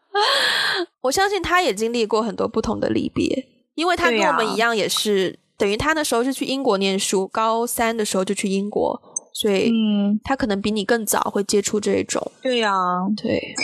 [1.02, 9.02] 我相信他也经历过很多不同的离别，因为他跟我们一样，也是等于他那时候是去英国念书，高三的时候就去英国。
[9.40, 12.32] 所以，嗯，他可能比你更早会接触这种。
[12.42, 12.72] 对呀，
[13.16, 13.54] 对。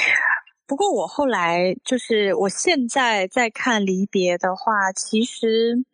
[0.68, 5.84] 不过我后来就是，我现在在看离别的话，其实，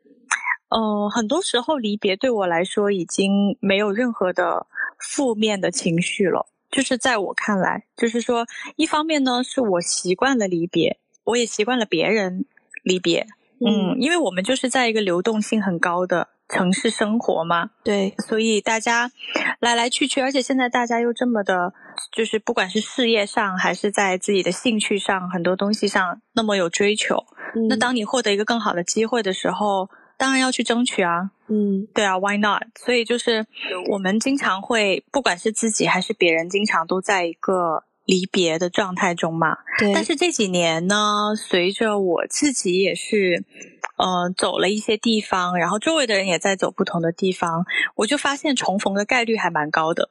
[0.69, 4.67] 呃，很多时候离别对我来说已经没有任何的
[4.99, 6.47] 负面的情绪了。
[6.71, 12.45] 就是在我看来，就是说，一方面呢，是我习惯了离别，我也习惯了别人
[12.83, 13.27] 离别。
[13.65, 16.29] 嗯，因为我们就是在一个流动性很高的。
[16.53, 19.13] 城市生活嘛，对，所以大家
[19.61, 21.73] 来来去去，而且现在大家又这么的，
[22.11, 27.25] 就是不管是事业上还是在自己的兴趣上，很多东西上那么有追求。
[27.69, 31.31] 那当你获得一个更好的机会的时候，当然要去争取啊。
[31.47, 32.65] 嗯，对啊，Why not？
[32.85, 33.47] 所以就是
[33.89, 39.57] 我们经常会，不管是自己还是别人，经常都在一个离别的状态中嘛。
[39.79, 39.95] 对。
[39.95, 43.45] 但是这几年呢，随着我自己也是。
[44.01, 50.09] 呃，走了一些地方，然后周围的人也在走不同的地方，我就发现重逢的概率还蛮高的。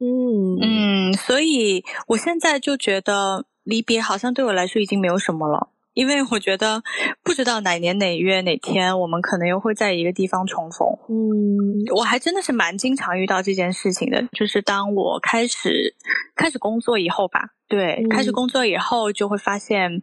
[0.00, 6.80] 嗯嗯，所以我现在就觉得离别好像对我来说已经没有什么了，因为我觉得
[7.24, 10.86] 不知道哪年哪月哪天我们可能又会在一个地方重逢。
[11.08, 15.96] 嗯，我还真的是蛮经常遇到这件事情的，就是当我开始
[16.36, 20.00] 开始工作以后吧，对，开始工作以后就会发现，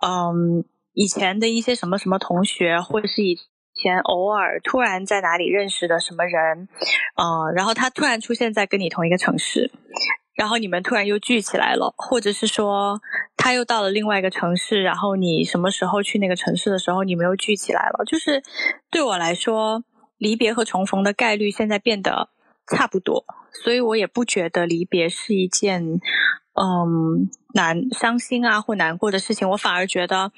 [0.00, 0.64] 嗯。
[0.96, 6.68] 以前的一些什么什么同学，或者是以前偶尔突然在哪里认识的什么人，
[7.16, 9.72] 嗯，然后他突然出现在跟你同一个城市，
[10.34, 13.00] 然后你们突然又聚起来了，或者是说
[13.36, 18.04] 他又到了另外一个城市，然后你什么时候去那个城市的时候，你们又聚起来了。
[18.04, 18.42] 就是
[18.90, 19.84] 对我来说，
[20.18, 22.28] 离别和重逢的概率现在变得
[22.66, 23.24] 差不多，
[23.64, 26.00] 所以我也不觉得离别是一件
[26.54, 30.32] 嗯难伤心啊或难过的事情，我反而觉得。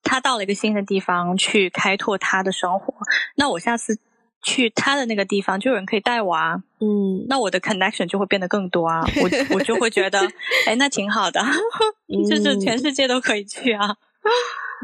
[0.00, 2.94] 他到了一个新的地方去开拓他的生活，
[3.34, 3.98] 那我下次
[4.42, 10.20] 去他的那个地方就有人可以带我啊，嗯，那我的 connection 就会变得更多啊，我我就会觉得，
[10.66, 11.40] 哎，那挺好的，
[12.28, 13.96] 就是全世界都可以去啊，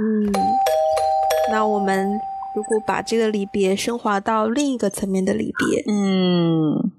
[0.00, 0.32] 嗯，
[1.52, 2.18] 那我们
[2.56, 6.92] 如果把这个离别升华到另一个层面的离别，嗯，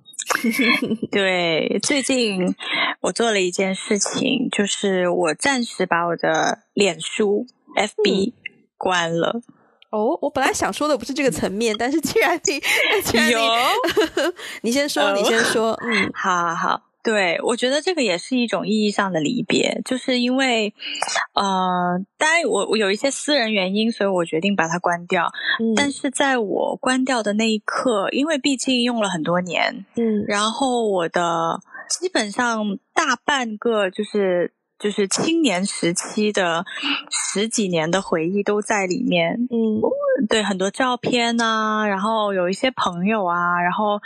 [1.12, 2.56] 对，最近
[3.02, 8.34] 我做了一件事情，就是我暂时把我的脸书 FB
[8.78, 9.42] 关了。
[9.96, 12.60] 哦，我本来想说的不是这个层面，但是既然你，
[13.04, 13.40] 既然你，有
[14.62, 20.74] 你先说，你先说，嗯，好好好，对我觉得这个也是一种意义上的离别，就是因为，
[21.34, 25.32] 呃，当然我我有一些私人原因，所以我决定把它关掉。
[25.62, 36.66] 嗯但是在我关掉的那一刻，因为毕竟用了很多年，嗯然后我的基本上大半个就是就是青年时期的
[37.10, 39.48] 十几年的回忆都在里面。
[39.52, 39.82] 嗯
[40.30, 44.00] 对很多照片啊，然后有一些朋友啊，然后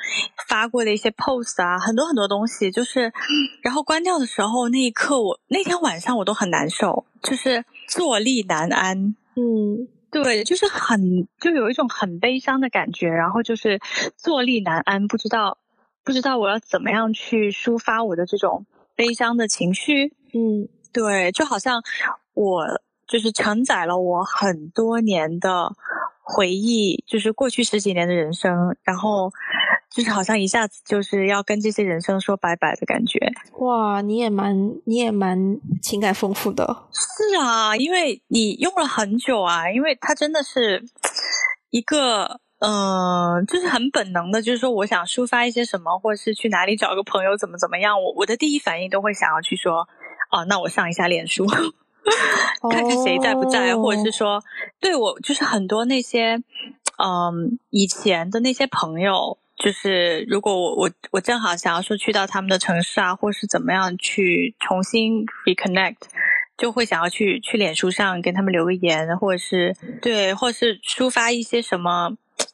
[0.48, 3.14] 发过的一些 post 啊，很多很多东西，就是，
[3.62, 9.16] 然后关掉的时候那一刻我，那天晚上我都很难受，就是坐立难安。
[9.36, 13.80] 嗯对，就是很就有一种很悲伤的感觉，然后就是
[14.18, 15.60] 坐立难安，不知道
[16.04, 20.14] 不知道我要怎么样去抒发我的这种悲伤的情绪。
[20.34, 21.82] 嗯对，就好像
[22.34, 22.66] 我
[23.08, 25.72] 就是承载了我很多年的
[26.22, 29.32] 回忆，就是过去十几年的人生，然后
[29.92, 33.20] 就是好像一下子就是要跟这些人生说拜拜的感觉。
[33.60, 40.84] 哇，你也蛮你也蛮情感丰富的，是啊，因为你用了很久啊，因为它真的是
[41.70, 42.40] 一个。
[42.62, 49.88] 嗯，就是很本能的，就是说，我想抒发一些什么，或者是去哪里找个朋友，怎么怎么样，我我的第一反应都会想要去说，
[50.30, 51.46] 哦，那我上一下脸书，
[52.72, 54.42] 看看谁在不在，或者是说，
[54.80, 56.42] 对我就是很多那些，
[56.98, 65.98] 嗯，以前的那些朋友，就是如果我我我正好想要说去到他们的城市啊，或是怎么样去重新 reconnect，
[66.58, 72.12] 就会想要去去脸书上跟他们留个言，或者是对，或者是抒发一些什么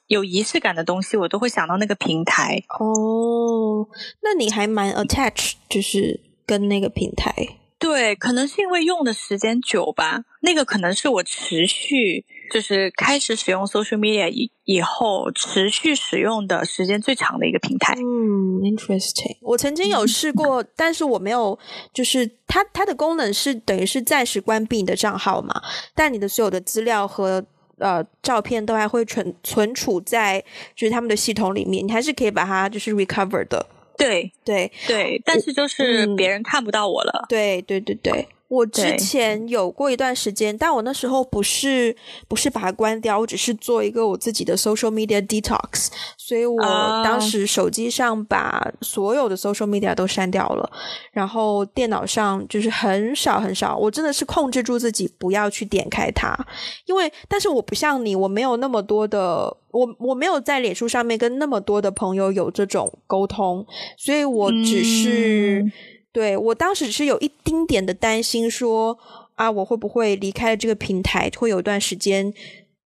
[0.08, 2.64] 有仪式感的东西，我都会想到那个平台。
[2.80, 3.88] 哦，
[4.22, 7.34] 那你还蛮 attach，就是跟那个平台，
[7.78, 17.94] 对，可能是因为用的时间久吧，那个可能是我持续就是开始使用 social media 以以后持续使用的时间最长的一个平台。
[17.98, 19.38] 嗯，interesting。
[19.42, 21.60] 我曾经有试过，但是我没有，
[21.94, 25.62] 就是它它的功能是等于是暂时关闭你的账号嘛，
[25.94, 27.46] 但你的所有的资料和
[27.78, 30.44] 呃照片都还会存存储在
[30.76, 33.68] 就是他们的系统里面，你还是可以把它就是 recover 的。
[33.98, 37.26] 对对对，但是就是嗯别人看不到我了。
[37.30, 38.28] 对对对对。
[38.48, 41.96] 我之前有过一段时间，但我那时候不是
[42.28, 47.02] 不是把它关掉，我只是做一个我自己的 social media detox，所以我哦。
[47.04, 50.70] 当时手机上把所有的 social media 都删掉了，
[51.12, 56.38] 然后电脑上就是很少很少，我真的是控制住自己不要去点开它，
[56.86, 59.58] 因为但是我不像你，我没有那么多的。
[59.72, 63.66] 我我没有在脸书上面跟那么多的朋友有这种沟通，
[63.98, 65.72] 所以我只是、嗯
[66.16, 68.98] 对我当时只是有一丁点的担心说，
[69.36, 72.34] 啊，我会不会离开了这个平台，会有一段时间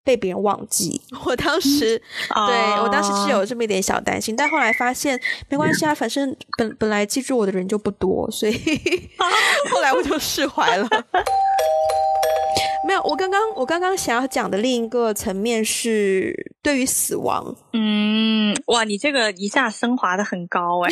[0.03, 0.99] 被别人忘记？
[1.25, 8.55] 我当时、对我当时是有这么一点小担心，但后来发现没关系啊，反正本本来记住我的人就不多，所以
[9.71, 10.89] 后来我就释怀了。
[12.87, 20.91] 没有，我刚刚我刚刚想要讲的另一个层面是对于死亡，嗯，哇，你这个一下升华的很高哎。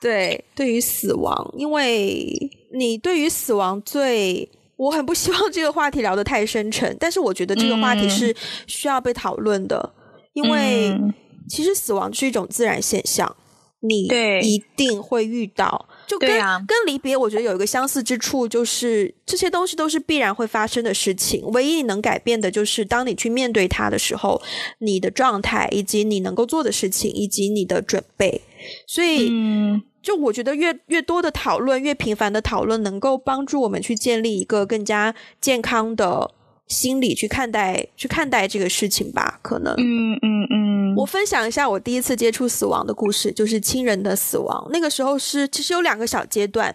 [0.00, 9.92] 对，对于死亡，因为你对于死亡最，我很不希望这个话题聊得太深沉，但是我觉得这个话题嗯是需要被讨论的，
[10.34, 11.12] 因为嗯
[11.48, 13.36] 其实死亡是一种自然现象，
[13.80, 15.88] 你对一定会遇到。
[16.06, 21.44] 就跟、啊跟离别，我觉得有一个相似之处，就是这些东西都是必然会发生的事情。
[21.48, 24.40] 唯一你能改变的，就是当你去面对它的时候，
[24.78, 28.40] 你的状态，以及你能够做的事情，以及你的准备。
[28.86, 36.30] 所以，嗯就我觉得越越多的讨论，越频繁的讨论，能够帮助我们去建立一个更加健康的
[36.66, 39.38] 心理去看待去看待这个事情吧。
[39.42, 44.68] 可能，嗯嗯嗯，我分享一下我第一次接触死亡的故事，就是亲人的死亡。
[44.70, 46.74] 那个时候是其实有两个小阶段，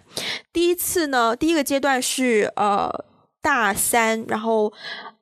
[0.52, 2.92] 第一次呢，第一个阶段是呃
[3.42, 4.74] 大三，然后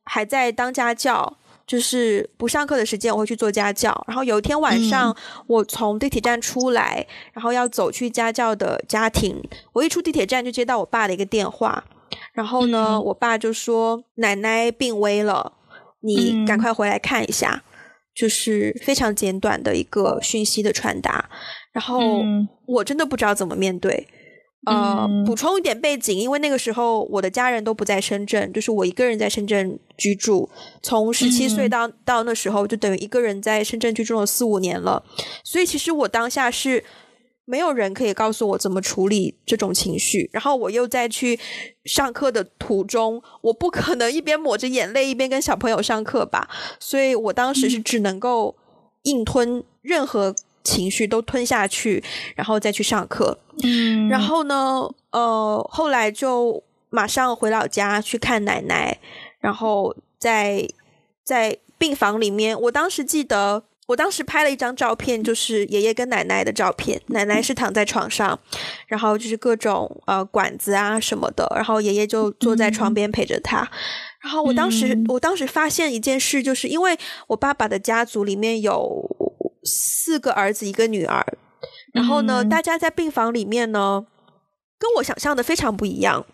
[0.03, 1.37] 还在当家教。
[1.71, 4.03] 就是不上课的时间，我会去做家教。
[4.05, 5.15] 然后有一天晚上，
[5.47, 9.41] 我从地铁站出来，然后要走去家教的家庭。
[9.71, 11.81] 我一出地铁站就接到我爸的一个电话，
[12.33, 15.53] 然后呢，嗯我爸就说奶奶病危了，
[16.01, 17.63] 你嗯赶快回来看一下。
[18.13, 21.29] 就是非常简短的一个讯息的传达，
[21.71, 24.05] 然后嗯我真的不知道怎么面对。
[24.65, 30.47] 呃，补充一点背景，因为那个时候我的家人都不在深圳，就是我一个人在深圳居住。
[30.83, 35.03] 从十七岁到到那时候，就等于一个人在深圳居住了四五年了。
[35.43, 36.83] 所以其实我当下是
[37.45, 40.29] 没有人可以告诉我怎么处理这种情绪。
[40.31, 41.39] 然后我又在去
[41.85, 46.47] 上课的途中，我不可能一边抹着眼泪一边跟小朋友上课吧。
[46.79, 48.55] 所以我当时是只能够
[49.03, 50.35] 硬吞任何。
[50.63, 52.03] 情绪都吞下去，
[52.35, 53.37] 然后再去上课。
[53.63, 58.97] 嗯，然后呢，呃，后来就马上回老家去看奶奶，
[59.39, 60.67] 然后在
[61.23, 66.99] 在病房里面，我当时记得，我当时拍了一张照片，就是爷爷跟奶奶的照片。
[67.07, 68.39] 奶奶是躺在床上，
[68.87, 73.69] 然后就是各种呃管子啊什么的，然后爷爷就坐在床边陪着他。
[74.21, 76.97] 然后我当时，我当时发现一件事，就是因为
[77.27, 79.20] 我爸爸的家族里面有。
[79.63, 81.25] 四个儿子一个女儿，
[81.93, 84.05] 然后呢，大家在病房里面呢，
[84.79, 86.25] 跟我想象的非常不一样。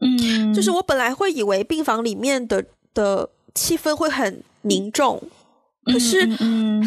[0.00, 2.64] 嗯，就是我本来会以为病房里面的
[2.94, 5.22] 的气氛会很凝重，
[5.84, 6.26] 可是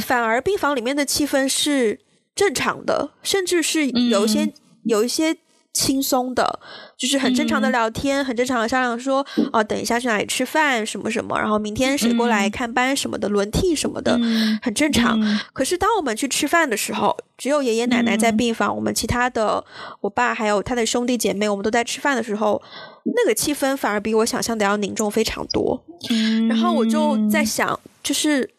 [0.01, 1.99] 反而病房里面的气氛是
[2.33, 5.37] 正常的，甚至是有一些有一些。
[5.73, 6.59] 轻松的，
[6.97, 14.19] 就是很正常的聊天，很正常的商量说，哦，等一下去哪里吃饭，什么什么，然后明天谁过来看班什么的，轮替什么的，
[14.61, 15.19] 很正常。
[15.53, 19.63] 可是当我们去吃饭的时候，只有爷爷奶奶在病房，我们其他的，
[20.01, 22.61] 我爸还有他的兄弟姐妹，我们都在吃饭的时候，
[23.05, 25.81] 那个气氛反而比我想象的要凝重非常多。
[26.49, 28.49] 然后我就在想，就是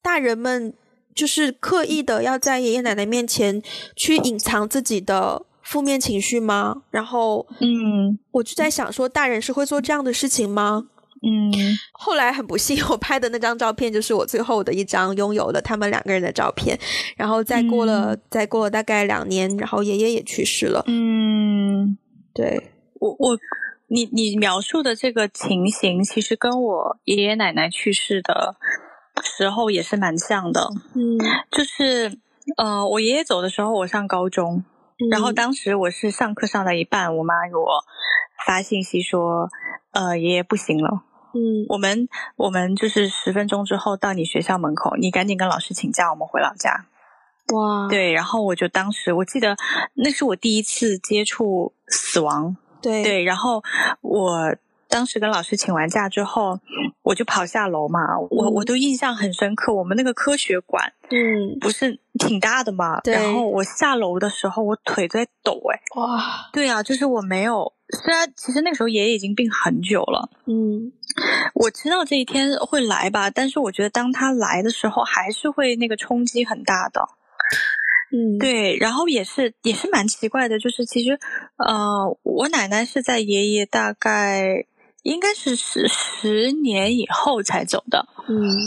[0.00, 0.72] 大人们
[1.14, 3.62] 就是刻意的要在爷爷奶奶面前
[3.94, 5.42] 去隐藏自己的。
[5.66, 6.82] 负面情绪吗？
[6.90, 10.86] 然后，嗯，我就在想说，大人是会做这样的事情吗？
[11.22, 11.50] 嗯，
[11.92, 16.78] 后来很不幸，我拍的那张照片就是我最后的一张拥有了他们两个人的照片。
[17.16, 20.84] 然后再过了，再过了大概两年，然后爷爷也去世了。
[20.86, 21.98] 嗯，
[22.32, 23.36] 对我我
[23.88, 28.54] 你你描述的这个情形，其实跟我爷爷奶奶去世的
[29.24, 30.68] 时候也是蛮像的。
[30.94, 31.18] 嗯，
[31.50, 32.16] 就是
[32.56, 34.62] 呃，我爷爷走的时候，我上高中。
[35.10, 37.84] 然后当时我是上课上到一半，我妈给我
[38.46, 39.48] 发信息说
[39.92, 41.02] ：“呃，爷爷不行了，
[41.34, 46.86] 嗯，我们我们就是十分钟之后到你学校门口，你赶紧跟老师请假，我们回老家。”
[47.54, 49.56] 哇，对，然后我就当时我记得
[49.94, 53.02] 那是我第一次接触死亡，对。
[53.02, 53.62] 对，然后
[54.00, 54.54] 我。
[54.96, 56.58] 当时跟老师请完假之后，
[57.02, 59.74] 我就跑下楼嘛，我我都印象很深刻。
[59.74, 67.70] 我们那个科学馆，嗯，不是挺大的嘛，然后我下楼的时候，我腿在抖，哎，哇，对啊，就是我没有，
[68.02, 70.90] 虽然其实那个时候爷爷已经病很久了，嗯，
[71.52, 77.06] 我知道这一天会来吧，但是我觉得当他来的时候，还是会那个冲击很大的。
[78.12, 81.18] 嗯，对，然后也是也是蛮奇怪的，就是其实，
[81.58, 84.64] 呃，我奶奶是在爷爷大概。
[85.06, 88.58] 应该是十十年以后才走的，嗯，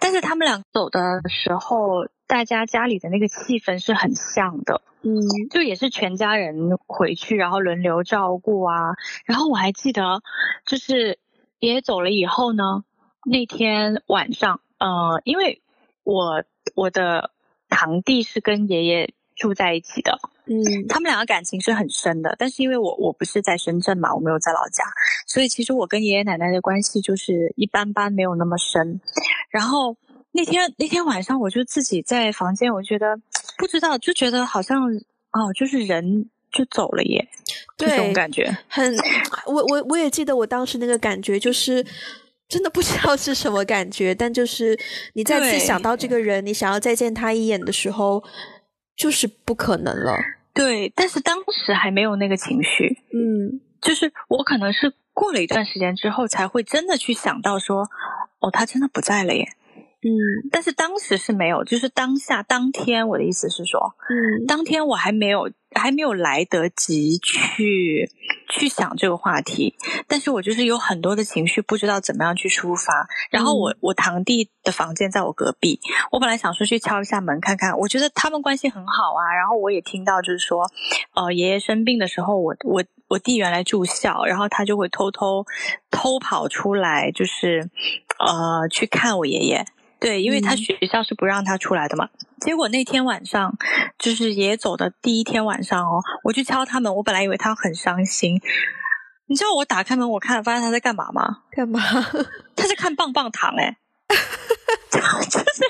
[0.00, 5.14] 但是他们俩走的时候，大家家里的那个气氛是很像的，嗯，
[5.48, 8.96] 就也是全家人回去，然后轮流照顾啊。
[9.26, 10.22] 然后我还记得，
[10.66, 11.20] 就是
[11.60, 12.82] 爷爷走了以后呢，
[13.24, 15.62] 那天晚上，呃，因为
[16.02, 16.42] 我
[16.74, 17.30] 我的
[17.68, 20.18] 堂弟是跟爷爷住在一起的。
[20.46, 24.84] 嗯，他们两个感情是很深的，但是因为我我不是在深圳嘛，我没有在老家，
[25.26, 29.00] 所以其实我跟爷爷奶奶的关系就是一般般，没有那么深。
[29.50, 29.96] 然后
[30.32, 33.18] 那天那天晚上，我就自己在房间，我觉得
[33.58, 34.84] 不知道，就觉得好像
[35.32, 37.28] 哦，就是人就走了耶，
[37.76, 38.96] 这种感觉很。
[39.46, 41.84] 我我我也记得我当时那个感觉，就是
[42.48, 44.78] 真的不知道是什么感觉，但就是
[45.14, 48.22] 你再次想到这个人，你想要再见他一眼的时候，
[48.96, 50.16] 就是不可能了。
[50.54, 57.86] 对，但是当时还没有那个情绪，嗯，就是我可能是过了一段时间之后才会真的去想到说，
[58.40, 59.46] 哦，他真的不在了耶，
[60.06, 65.50] 嗯，但是当时是没有，就是当下当天，我的意思是说，嗯，当天我还没有。
[65.78, 68.10] 还没有来得及去
[68.48, 69.74] 去想这个话题，
[70.08, 73.06] 但是我就是有很多的情绪，不知道怎么样去抒发。
[73.30, 75.78] 然后我我堂弟的房间在我隔壁，
[76.12, 79.36] 我本来想说去敲一下门看看，我觉得他们关系很好啊。
[79.36, 80.62] 然后我也听到就是说，
[81.14, 85.44] 呃，爷爷生病的时候，我我我弟原来住校，然后他就会偷偷
[85.90, 87.68] 偷跑出来，就是
[88.18, 89.66] 呃去看我爷爷。
[89.98, 92.08] 对，因为他学校是不让他出来的嘛。
[92.40, 93.56] 结果那天晚上，
[93.98, 98.40] 就是爷爷走的第一天晚上哦，我去敲他门，我本来以为他很伤心。
[99.28, 101.42] 你知道我打开门，我看发现他在干嘛吗？
[101.50, 101.80] 干嘛？
[102.54, 103.76] 他在看棒棒糖哎，
[104.90, 105.64] 就是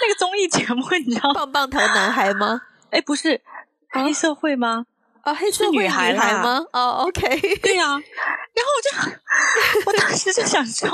[0.00, 2.62] 那个综艺节目，你知道棒棒糖男孩吗？
[2.90, 3.42] 哎，不是
[3.90, 4.86] 黑社会吗？
[5.22, 6.64] 啊，黑社会女孩吗？
[6.72, 7.84] 哦，OK，对呀。
[7.84, 10.88] 然后我就， 我当时就想说，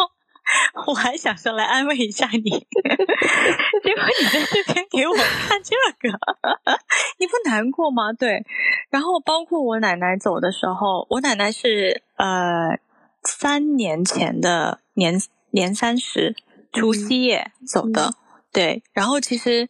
[0.86, 5.74] 我还想说来安慰一下你， 结果你在这边给我看这
[6.08, 6.18] 个，
[7.18, 8.12] 你不难过吗？
[8.12, 8.44] 对。
[8.90, 12.78] 然后包括我奶奶走的时候，我奶奶是呃
[13.22, 15.20] 三年前的年
[15.50, 16.34] 年三十
[16.72, 18.14] 除夕夜走的。
[18.52, 19.66] 对，然后其实，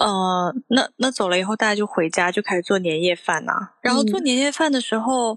[0.00, 3.52] 呃，那那走了以后，大家就回家就开始做年夜饭呐。
[3.82, 5.36] 然后做年夜饭的时候，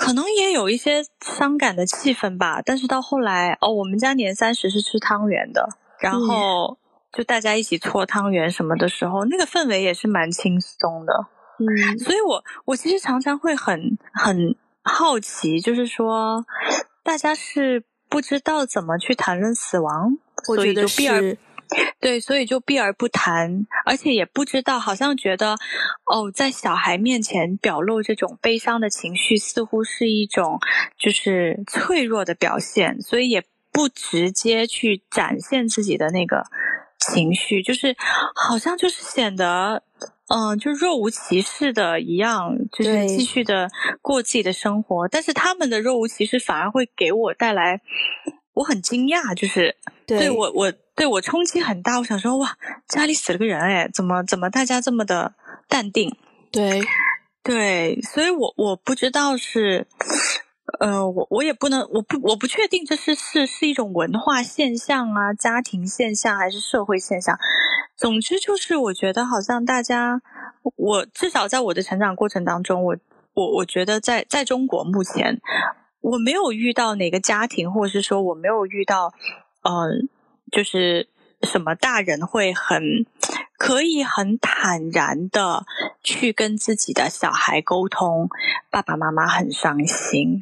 [0.00, 2.62] 可能也有一些伤感的气氛吧。
[2.64, 5.68] 但是到后来，哦，我们家年三十是吃汤圆的，
[6.00, 6.78] 然后
[7.12, 11.26] 就大家一起搓汤圆什么的时候，那个氛围也是蛮轻松的。
[11.58, 16.46] 嗯，所以我我其实常常会很很好奇，就是说，
[17.02, 21.36] 大家是不知道怎么去谈论死亡，所以就避而。
[22.00, 25.52] 对，所以就避而不谈，而且也不知道，好像觉得，
[26.06, 30.58] 哦，在小孩面前表露这种悲伤的情绪，似乎是一种
[30.98, 36.44] 就是脆弱的表现，所以也不直接去展现自己的那个
[36.98, 37.94] 情绪，就是
[38.34, 39.82] 好像就是显得，
[40.28, 43.68] 嗯，就若无其事的一样，就是继续的
[44.00, 45.06] 过自己的生活。
[45.08, 47.80] 但是他们的若无其事反而会给我带来，
[48.60, 50.72] 我很惊讶，就是对我我。
[50.96, 55.32] 对我冲击很大，我想说哇，家里死了个人哎，怎么怎么大家这么的
[55.66, 56.14] 淡定？
[56.52, 56.82] 对，
[57.42, 59.86] 对，所以我我不知道是，
[60.78, 67.38] 呃，我我也不能，我不我不确定这是是是一种文化现象啊，家庭现象还是社会现象。
[67.96, 70.20] 总之就是，我觉得好像大家，
[70.76, 72.94] 我至少在我的成长过程当中，我
[73.32, 75.40] 我我觉得在在中国目前，
[76.00, 79.12] 我没有遇到哪个家庭，或者是说我没有遇到，
[79.62, 79.90] 呃。
[80.50, 81.08] 就是
[81.42, 83.06] 什么大人会很
[83.56, 85.64] 可以很坦然的
[86.02, 88.28] 去跟自己的小孩沟通，
[88.68, 90.40] 爸爸妈妈很伤心，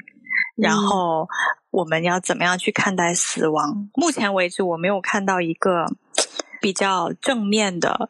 [0.57, 1.29] 然后
[1.71, 3.91] 我们要怎么样去看待死亡？
[3.93, 5.93] 目前为止，我没有看到一个
[6.63, 8.09] 比较正面的，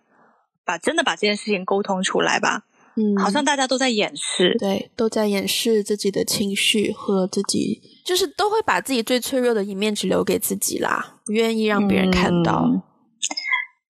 [0.64, 2.62] 把真的把这件事情沟通出来吧。
[2.99, 12.64] 嗯，好像大家都在掩饰，对，都在掩饰自己的情绪和自己，就是都会把自己最脆弱的一面只留给自己啦，不愿意让别人看到。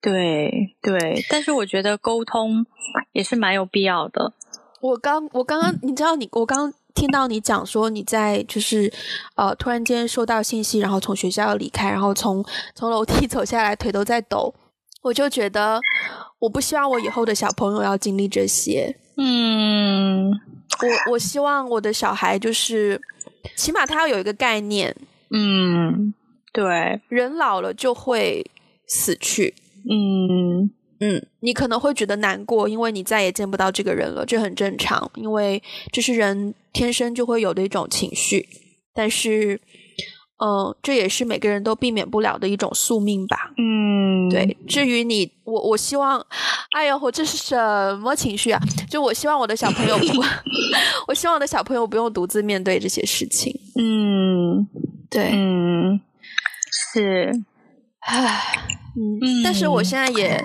[0.02, 2.66] 对对，但是我觉得沟通
[3.12, 4.34] 也是蛮有必要的。
[4.82, 8.92] 我刚我刚刚，你知道，你我刚听到你讲说你在就是
[9.36, 12.44] 呃突然间收到信息，然后从学校要离开，然后从
[12.74, 14.54] 从楼梯走下来，腿都在抖。
[15.03, 15.80] 我就觉得，
[16.38, 18.94] 我不希望我以后的小朋友要经历这些。
[19.16, 23.01] 嗯，我我希望我的小孩就是，
[23.57, 24.94] 起码他要有一个概念。
[25.30, 26.12] 嗯，
[26.53, 28.44] 对，人老了就会
[28.86, 29.55] 死去。
[29.90, 30.70] 嗯
[31.01, 38.49] 嗯，你可能会觉得难过，因为你再也见不到这个人了，这很正常，因为这是人天生就会有的一种情绪。
[38.92, 39.61] 但是。
[40.41, 43.51] 嗯，这也是每个人都避免不了的一种宿命吧。
[43.57, 44.57] 嗯，对。
[44.68, 46.24] 至于你，我我希望，
[46.72, 48.61] 哎呦，我这是什么情绪啊？
[48.89, 50.05] 就我希望我的小朋友，不，
[51.09, 53.53] 我希望我的小朋友不用独自面对这些事情。
[53.80, 54.66] 嗯，
[55.11, 56.01] 对，嗯，
[56.93, 57.32] 是，
[58.01, 58.41] 唉，
[58.97, 60.41] 嗯，但是我现在也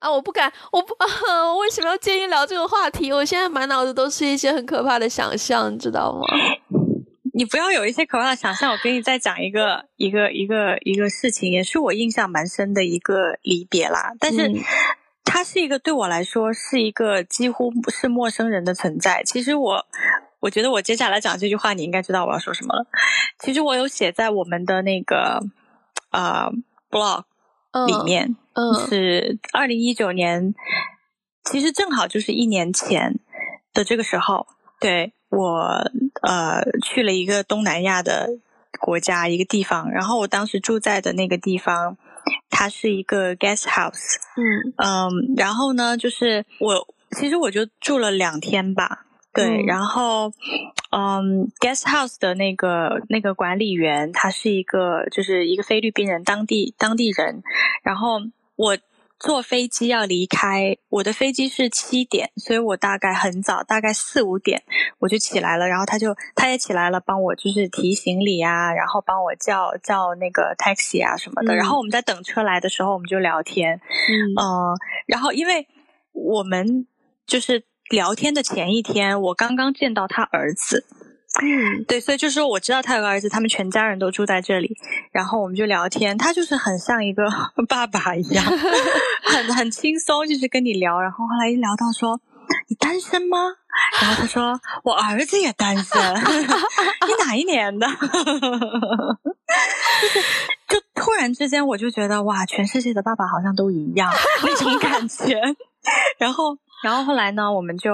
[0.00, 3.10] 啊，我不敢，我不，我 为什么要建议聊这个话题？
[3.10, 6.26] 我现在满脑子都是一些很可怕的想象，你知道吗？
[7.36, 14.12] 你不要有一些可怕的想象，我给你再讲一个一个一个一个事情，也是我印象蛮深的一个离别啦。
[14.20, 14.48] 但是，
[15.24, 19.24] 它是一个对我来说是一个几乎是陌生人的存在。
[19.24, 19.84] 其实我
[20.38, 22.86] 我觉得我接下来讲这句话，你应该知道我要说什么了。
[23.40, 25.42] 其实我有写在我们的那个
[26.12, 26.52] 呃
[26.88, 27.24] blog
[27.88, 30.54] 里面，嗯，是二零一九年，
[31.42, 33.18] 其实正好就是一年前
[33.72, 34.46] 的这个时候，
[34.78, 35.12] 对。
[35.30, 35.90] 我
[36.26, 38.30] 呃去了一个东南亚的
[38.80, 41.96] 国家一个地方，然后我当时住在的那个地方，
[42.50, 44.74] 它是一个 guest house，嗯。
[44.76, 50.32] 嗯，然后呢，就是我其实我就住了两天吧，对，然后
[50.90, 57.42] 嗯，guest house 的那个那个管理员他是一个就是一个菲律宾人，当地当地人，
[57.82, 58.18] 然后
[58.56, 58.76] 我。
[59.18, 64.62] 坐飞机要离开，我的飞机是七点，所以我大概很早，大概四五点
[64.98, 65.66] 我就起来了。
[65.66, 71.54] 然后他就他也起来了，帮我就是提行李啊，然后帮我叫叫那个 taxi 啊什么的。
[71.54, 73.80] 然后我们在等车来的时候，我们就聊天，
[74.36, 75.66] 嗯，然后因为
[76.12, 76.86] 我们
[77.26, 80.84] 就是聊天的前一天，我刚刚见到他儿子。
[81.42, 84.76] 嗯，对，所以就是说我知道他有个儿子，他们全家人都住在这里，
[85.10, 87.24] 然后我们就聊天，他就是很像一个
[87.68, 88.44] 爸爸一样，
[89.24, 91.00] 很 很轻松，就是跟你聊。
[91.00, 92.20] 然后后来一聊到说，
[92.68, 93.38] 你单身吗？”
[94.00, 97.88] 然后他说：“我儿子也单身。”你哪一年的？
[97.88, 97.94] 就
[100.08, 100.20] 是
[100.68, 104.12] 就突然之间，我就觉得哇，全世界的爸爸好像都一样
[104.44, 105.40] 那种感觉。
[106.18, 106.56] 然后。
[106.84, 107.90] 然后后来呢，我们就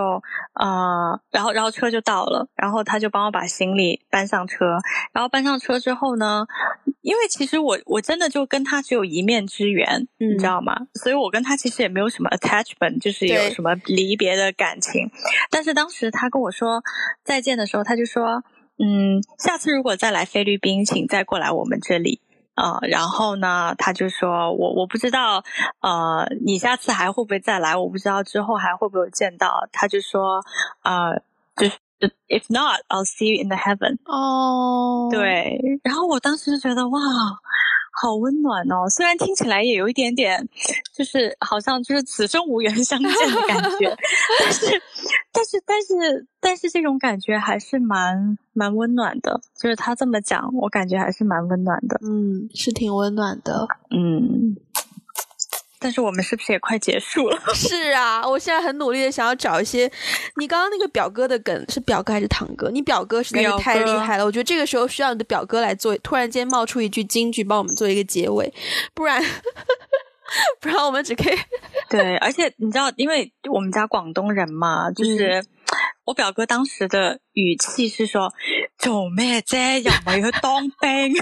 [0.54, 4.64] 呃，然后然后车就到了，然后他就帮我把行李搬上车，
[5.12, 6.44] 然后搬上车之后呢，
[7.00, 10.74] 因为其实我我真的就跟他只有一面之缘，你知道吗？
[10.94, 15.08] 所以我跟他其实也没有什么 attachment，就是有什么离别的感情。
[15.52, 16.82] 但是当时他跟我说
[17.22, 18.42] 再见的时候，他就说，
[18.80, 22.20] 嗯，下次如果再来菲律宾，请再过来我们这里。
[22.60, 25.42] 呃，然后呢，他就说我我不知道，
[25.80, 27.74] 呃，你下次还会不会再来？
[27.74, 29.66] 我不知道之后还会不会见到。
[29.72, 30.42] 他就说，
[30.82, 31.22] 呃，
[31.56, 31.78] 就是
[32.28, 33.96] if not, I'll see you in the heaven。
[34.04, 35.80] 哦，对。
[35.82, 37.00] 然后我当时就觉得哇。
[37.90, 40.48] 好温暖哦，虽然听起来也有一点点，
[40.94, 43.96] 就是好像就是此生无缘相见的感觉，
[44.38, 44.82] 但是，
[45.32, 49.40] 但是，但是，但是这种感觉还是蛮蛮温暖的。
[49.58, 52.00] 就是他这么讲，我感觉还是蛮温暖的。
[52.02, 53.66] 嗯，是挺温暖的。
[53.90, 54.56] 嗯。
[55.82, 57.40] 但是我们是不是也快结束了？
[57.54, 59.90] 是啊，我现在很努力的想要找一些。
[60.36, 62.70] 你刚刚那个表哥的梗是表哥还是堂哥？
[62.70, 65.96] 你表哥实在是太厉害了，我觉得这个时候需要你的表哥来做。
[65.98, 68.52] 突然间冒出一句金句，帮我们做一个结尾，
[68.92, 69.22] 不然
[70.60, 71.38] 不然我们只可以
[71.88, 72.16] 对。
[72.18, 75.42] 而且你知道，因为我们家广东人嘛，就是
[76.04, 78.32] 我表哥当时的语气是说
[78.76, 79.80] ：“做咩啫？
[79.80, 81.14] 又唔系去当兵。”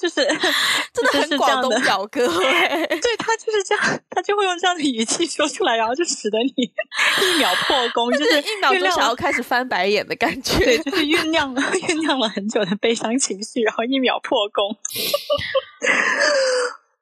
[0.00, 0.14] 就是
[0.94, 14.76] 真的很广东表哥，对他就是这样，他就会用这样的语气说出来，然后就使得你一秒破功，就是一秒就想要开始翻白眼的感觉，对，就是酝酿了酝酿了很久的悲伤情绪，然后一秒破功。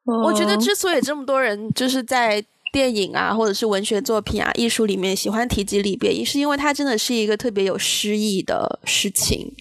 [0.24, 9.54] 我觉得之所以这么多人就是在电影啊，或者是文学作品啊、艺术里面喜欢提及离别，也是因为它真的是一个特别有诗意的事情，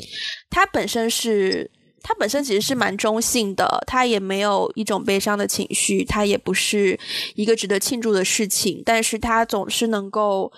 [0.50, 1.70] 它本身是。
[2.08, 6.98] 它本身其实是蛮中性的，它也没有一种悲伤的情绪，它也不是
[7.36, 10.50] 一个值得庆祝的事情，但是它总是能够，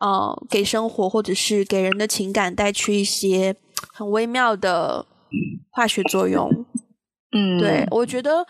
[0.00, 3.54] 呃，给生活或者是给人的情感带去一些
[3.92, 5.04] 很微妙的
[5.70, 6.64] 化学作用。
[7.32, 8.46] 嗯，对我觉得，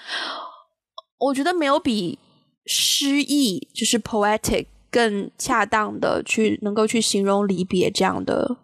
[1.18, 2.20] 我觉得没有比
[2.66, 8.58] 诗意就是 poetic 更恰当的去能够去形容离别这样的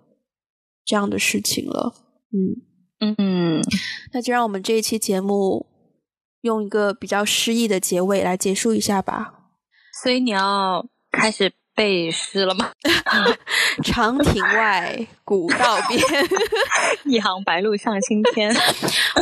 [0.84, 1.92] 这样的事情了。
[2.32, 2.69] 嗯。
[3.00, 3.60] 嗯，
[4.12, 5.66] 那就让我们这一期节目
[6.42, 9.34] 用一个比较诗意的结尾来结束一下吧。
[10.02, 11.52] 所以你要开始。
[11.80, 12.70] 背诗了吗？
[13.82, 15.98] 长亭外，古道边，
[17.06, 18.54] 一行白鹭上青天。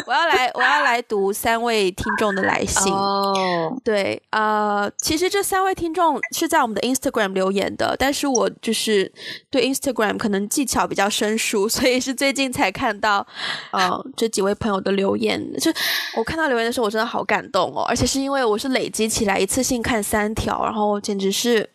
[0.05, 2.93] 我要来，我要来读三位听众的来信。
[2.93, 9.11] 哦，对，呃，其实这三位听众是在我们的 Instagram 留言的，但是我就是
[9.51, 13.25] 对 Instagram 可能技巧比较生疏，所以是最近才看到，
[13.71, 15.41] 呃，这几位朋友的留言。
[15.61, 15.71] 就
[16.17, 21.71] 我看到留言的时候，我真的好感动哦，而且是因为我是累积起来一次性看三条，然后简直是。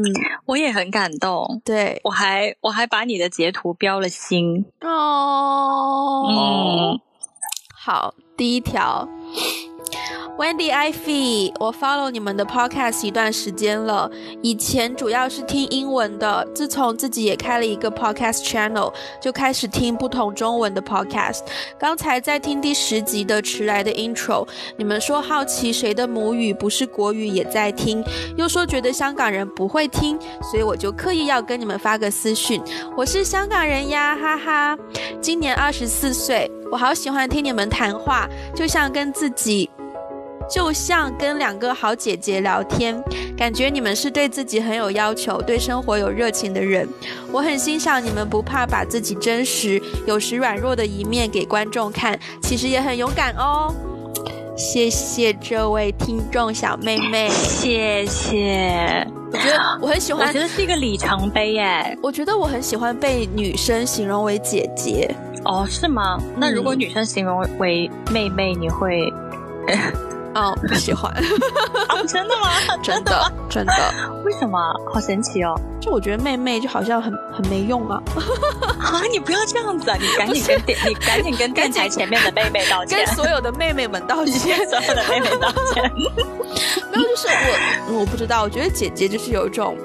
[0.00, 0.14] 嗯，
[0.46, 1.60] 我也很感动。
[1.64, 4.64] 对，我还我还把你的截图标了心。
[4.80, 7.00] 哦，嗯，
[7.74, 9.06] 好，第一条。
[10.40, 14.10] Wendy Ivy，我 follow 你们的 podcast 一段时间了，
[14.40, 21.40] 以前主要是听英文的，自从自己也开了一个 podcast channel，就开始听不同中文的 podcast。
[21.78, 28.02] 刚才在听第十集的迟来的 intro，你们说好奇谁的母语不是国语也在听，
[28.38, 30.18] 又说觉得香港人不会听，
[30.50, 32.62] 所以我就刻意要跟你们发个私讯，
[32.96, 34.78] 我是香港人呀，哈哈，
[35.20, 38.26] 今年二十四岁，我好喜欢听你们谈话，
[38.56, 39.68] 就像跟自己。
[40.50, 43.00] 就像跟两个好姐姐聊天，
[43.36, 46.88] 感觉你们是对自己很有要求、对生活有热情的人。
[47.30, 53.72] 我很欣赏你们不怕把自己真实、有时软弱的一面给观众看，其实也很勇敢哦。
[54.56, 59.06] 谢谢这位听众小妹妹，谢谢。
[59.32, 61.96] 我觉得我很喜欢，我觉得是一个里程碑耶。
[62.02, 65.08] 我觉得我很喜欢被女生形容为姐姐。
[65.44, 66.18] 哦，是吗？
[66.36, 69.10] 那如果女生形容为妹妹，你会？
[70.34, 71.12] 哦，不喜欢，
[72.06, 72.50] 真的吗？
[72.82, 73.72] 真的，真的，
[74.24, 74.58] 为什么？
[74.92, 75.58] 好神奇哦！
[75.80, 78.00] 就我觉得妹妹就好像很很没用啊！
[78.78, 79.96] 啊，你不要这样子啊！
[80.00, 85.90] 你赶紧跟电，你赶紧跟电台前面的妹妹道歉，跟所有的妹妹们道歉， 所有的妹妹道歉。
[85.94, 87.28] 没有，就是
[87.88, 89.76] 我，我不知道，我觉得姐姐就是有一种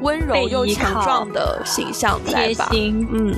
[0.00, 2.68] 温柔又强壮的形象在吧？
[2.72, 3.34] 嗯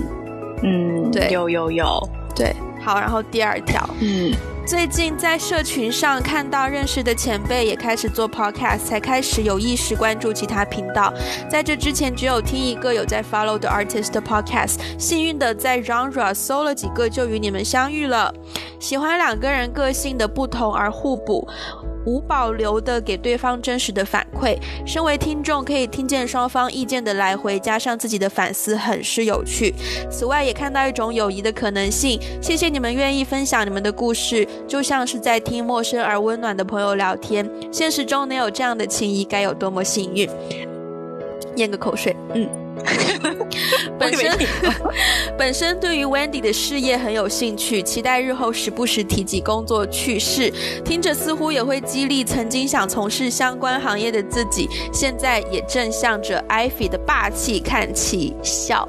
[0.62, 2.54] 嗯，对，有有有，对。
[2.82, 4.32] 好，然后第二条，嗯。
[4.66, 11.14] 最近在社群上看到认识的前辈也开始做 podcast，才开始有意识关注其他频道。
[11.48, 18.34] 在这之前，只有听一个有在 follow 的 artist 的 podcast，幸运的在 genre 搜了几个就与你们相遇了。
[18.80, 21.46] 喜欢两个人个性的不同而互补。
[22.06, 29.74] 无保留的给对方真实的反馈，身为听众可以听见双方意见的来回，加上自己的反思，很是有趣。
[30.10, 32.18] 此外，也看到一种友谊的可能性。
[32.40, 37.48] 谢谢你们愿意分享你们的故事，就像是在听陌生而温暖的朋友聊天。
[37.70, 40.28] 现实中能有这样的情谊，该有多么幸运！
[41.56, 42.65] 咽个口水，嗯。
[43.98, 44.38] 本身
[45.38, 50.52] 本身对于 Wendy 的事业很有兴趣，期待日后时不时提及工作趣事，
[50.84, 58.86] 听着似乎也会激励曾经想从事相关行业的自己，现在也正向着 Ivy 的霸气看起笑。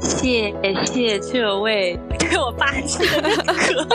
[0.00, 0.52] 谢
[0.84, 3.86] 谢这位对我霸气的哥，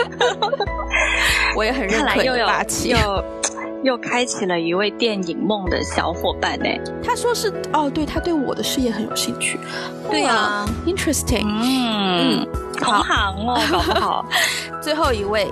[1.56, 2.88] 我也很认可又霸气。
[2.88, 2.98] 又
[3.98, 6.66] 开启了一位电影梦的小伙伴呢。
[7.02, 9.58] 他说是哦，对他对我的事业很有兴趣。
[10.10, 11.46] 对啊，interesting。
[11.46, 12.46] 嗯，
[12.78, 14.26] 同行哦，搞不好。
[14.82, 15.46] 最后一位。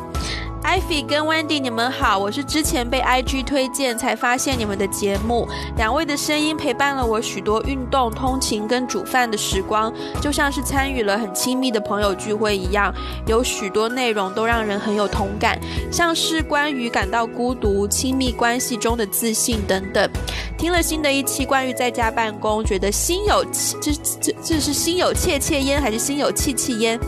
[0.63, 12.93] Ivy 跟 Wendy，你们好，我是之前被 IG 推荐才发现你们的节目，两位的声音陪伴了我许多运动、通勤跟煮饭的时光，就像是参与了很亲密的朋友聚会一样，
[13.27, 15.59] 有许多内容都让人很有同感，
[15.91, 20.11] 像是关于感到孤独、亲密关系中的自信等等。
[20.59, 26.99] 听了新的一期关于在家办公，觉得心有气，这这这是心有切切焉还是心有戚戚焉？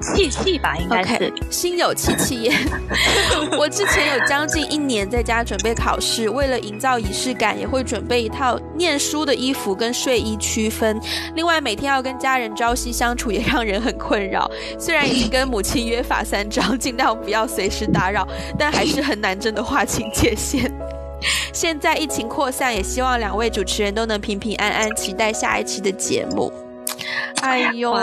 [0.00, 2.56] 气气吧，应该是心有戚戚焉。
[3.58, 11.00] 我之前有将近一年在家准备考试，为了营造仪式感，也会准备一套念书的衣服跟睡衣区分。
[11.34, 14.50] 另外，每天要跟家人朝夕相处，也让人很困扰。
[14.78, 18.26] 虽然已经跟母亲约法三章，尽量不要随时打扰，
[18.58, 20.72] 但还是很难真的划清界限。
[21.52, 24.96] 现在疫情扩散，也希望两位主持人都能平平安安。
[24.96, 26.50] 期待下一期的节目。
[27.42, 27.94] 哎呦，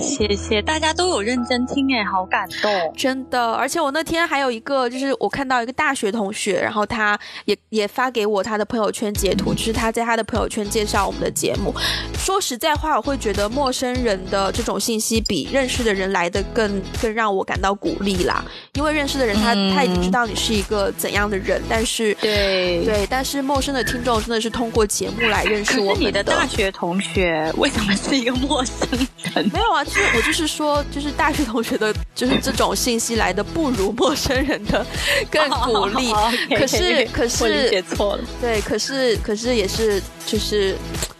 [0.00, 3.52] 谢谢大家都有认真听哎，好感动，真的。
[3.52, 11.74] 而且我那天还有一个，就是我看到一个大学同学，然后他也也发给我他的朋友圈截图，就是他在他的朋友圈介绍我们的节目。
[12.16, 18.44] 说实在话，我会觉得陌生人的这种信息比认识的人来的更更让我感到鼓励啦。
[18.74, 28.64] 因为认识的人他他已经知道你是一个怎样的人，但是对对，但是陌生的听众真的是通过节目来认识我们的大学同学，为什么是一个陌？
[28.64, 28.88] 生
[29.34, 34.84] 人没有啊，就是我就是说，就是大学同学的，就是这种信息来的不如陌生人的
[35.30, 36.12] 更鼓励。
[36.56, 40.76] 可是可是理解错了，对，可是可是也是就是，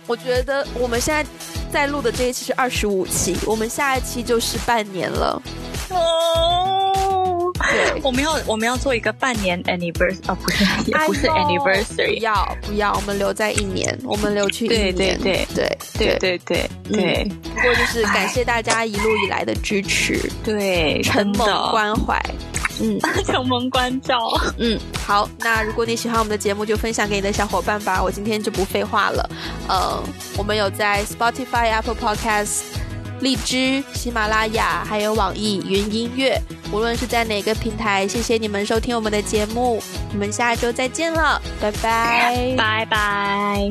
[0.09, 1.24] 我觉得我们现在
[1.72, 5.41] 在录的这一期是二十五期，我们下一期就是半年了。
[7.73, 15.79] 对，我们要我们要做一个半年 anniversary 啊，不是也不是 anniversary，不要不要，我们留在一年，我们留去一年，对对对。
[15.99, 16.39] 对对。
[16.39, 17.25] 对对。
[17.55, 22.21] 不过就是感谢大家一路以来的支持，对，承蒙关怀，
[22.81, 24.18] 嗯， 承蒙关照，
[24.59, 28.03] 嗯，好，那如果你喜欢我们的节目，就分享给你的小伙伴吧。
[28.03, 29.31] 我今天就不废话了，
[29.68, 30.03] 呃，
[30.39, 32.62] 我们有在 Spotify、Apple Podcasts。
[33.21, 36.41] 荔枝、喜马拉雅，还有网易云音乐，
[36.73, 43.71] 无论是在哪个平台，谢谢你们收听我们的节目，我们下周再见了，拜拜，拜拜。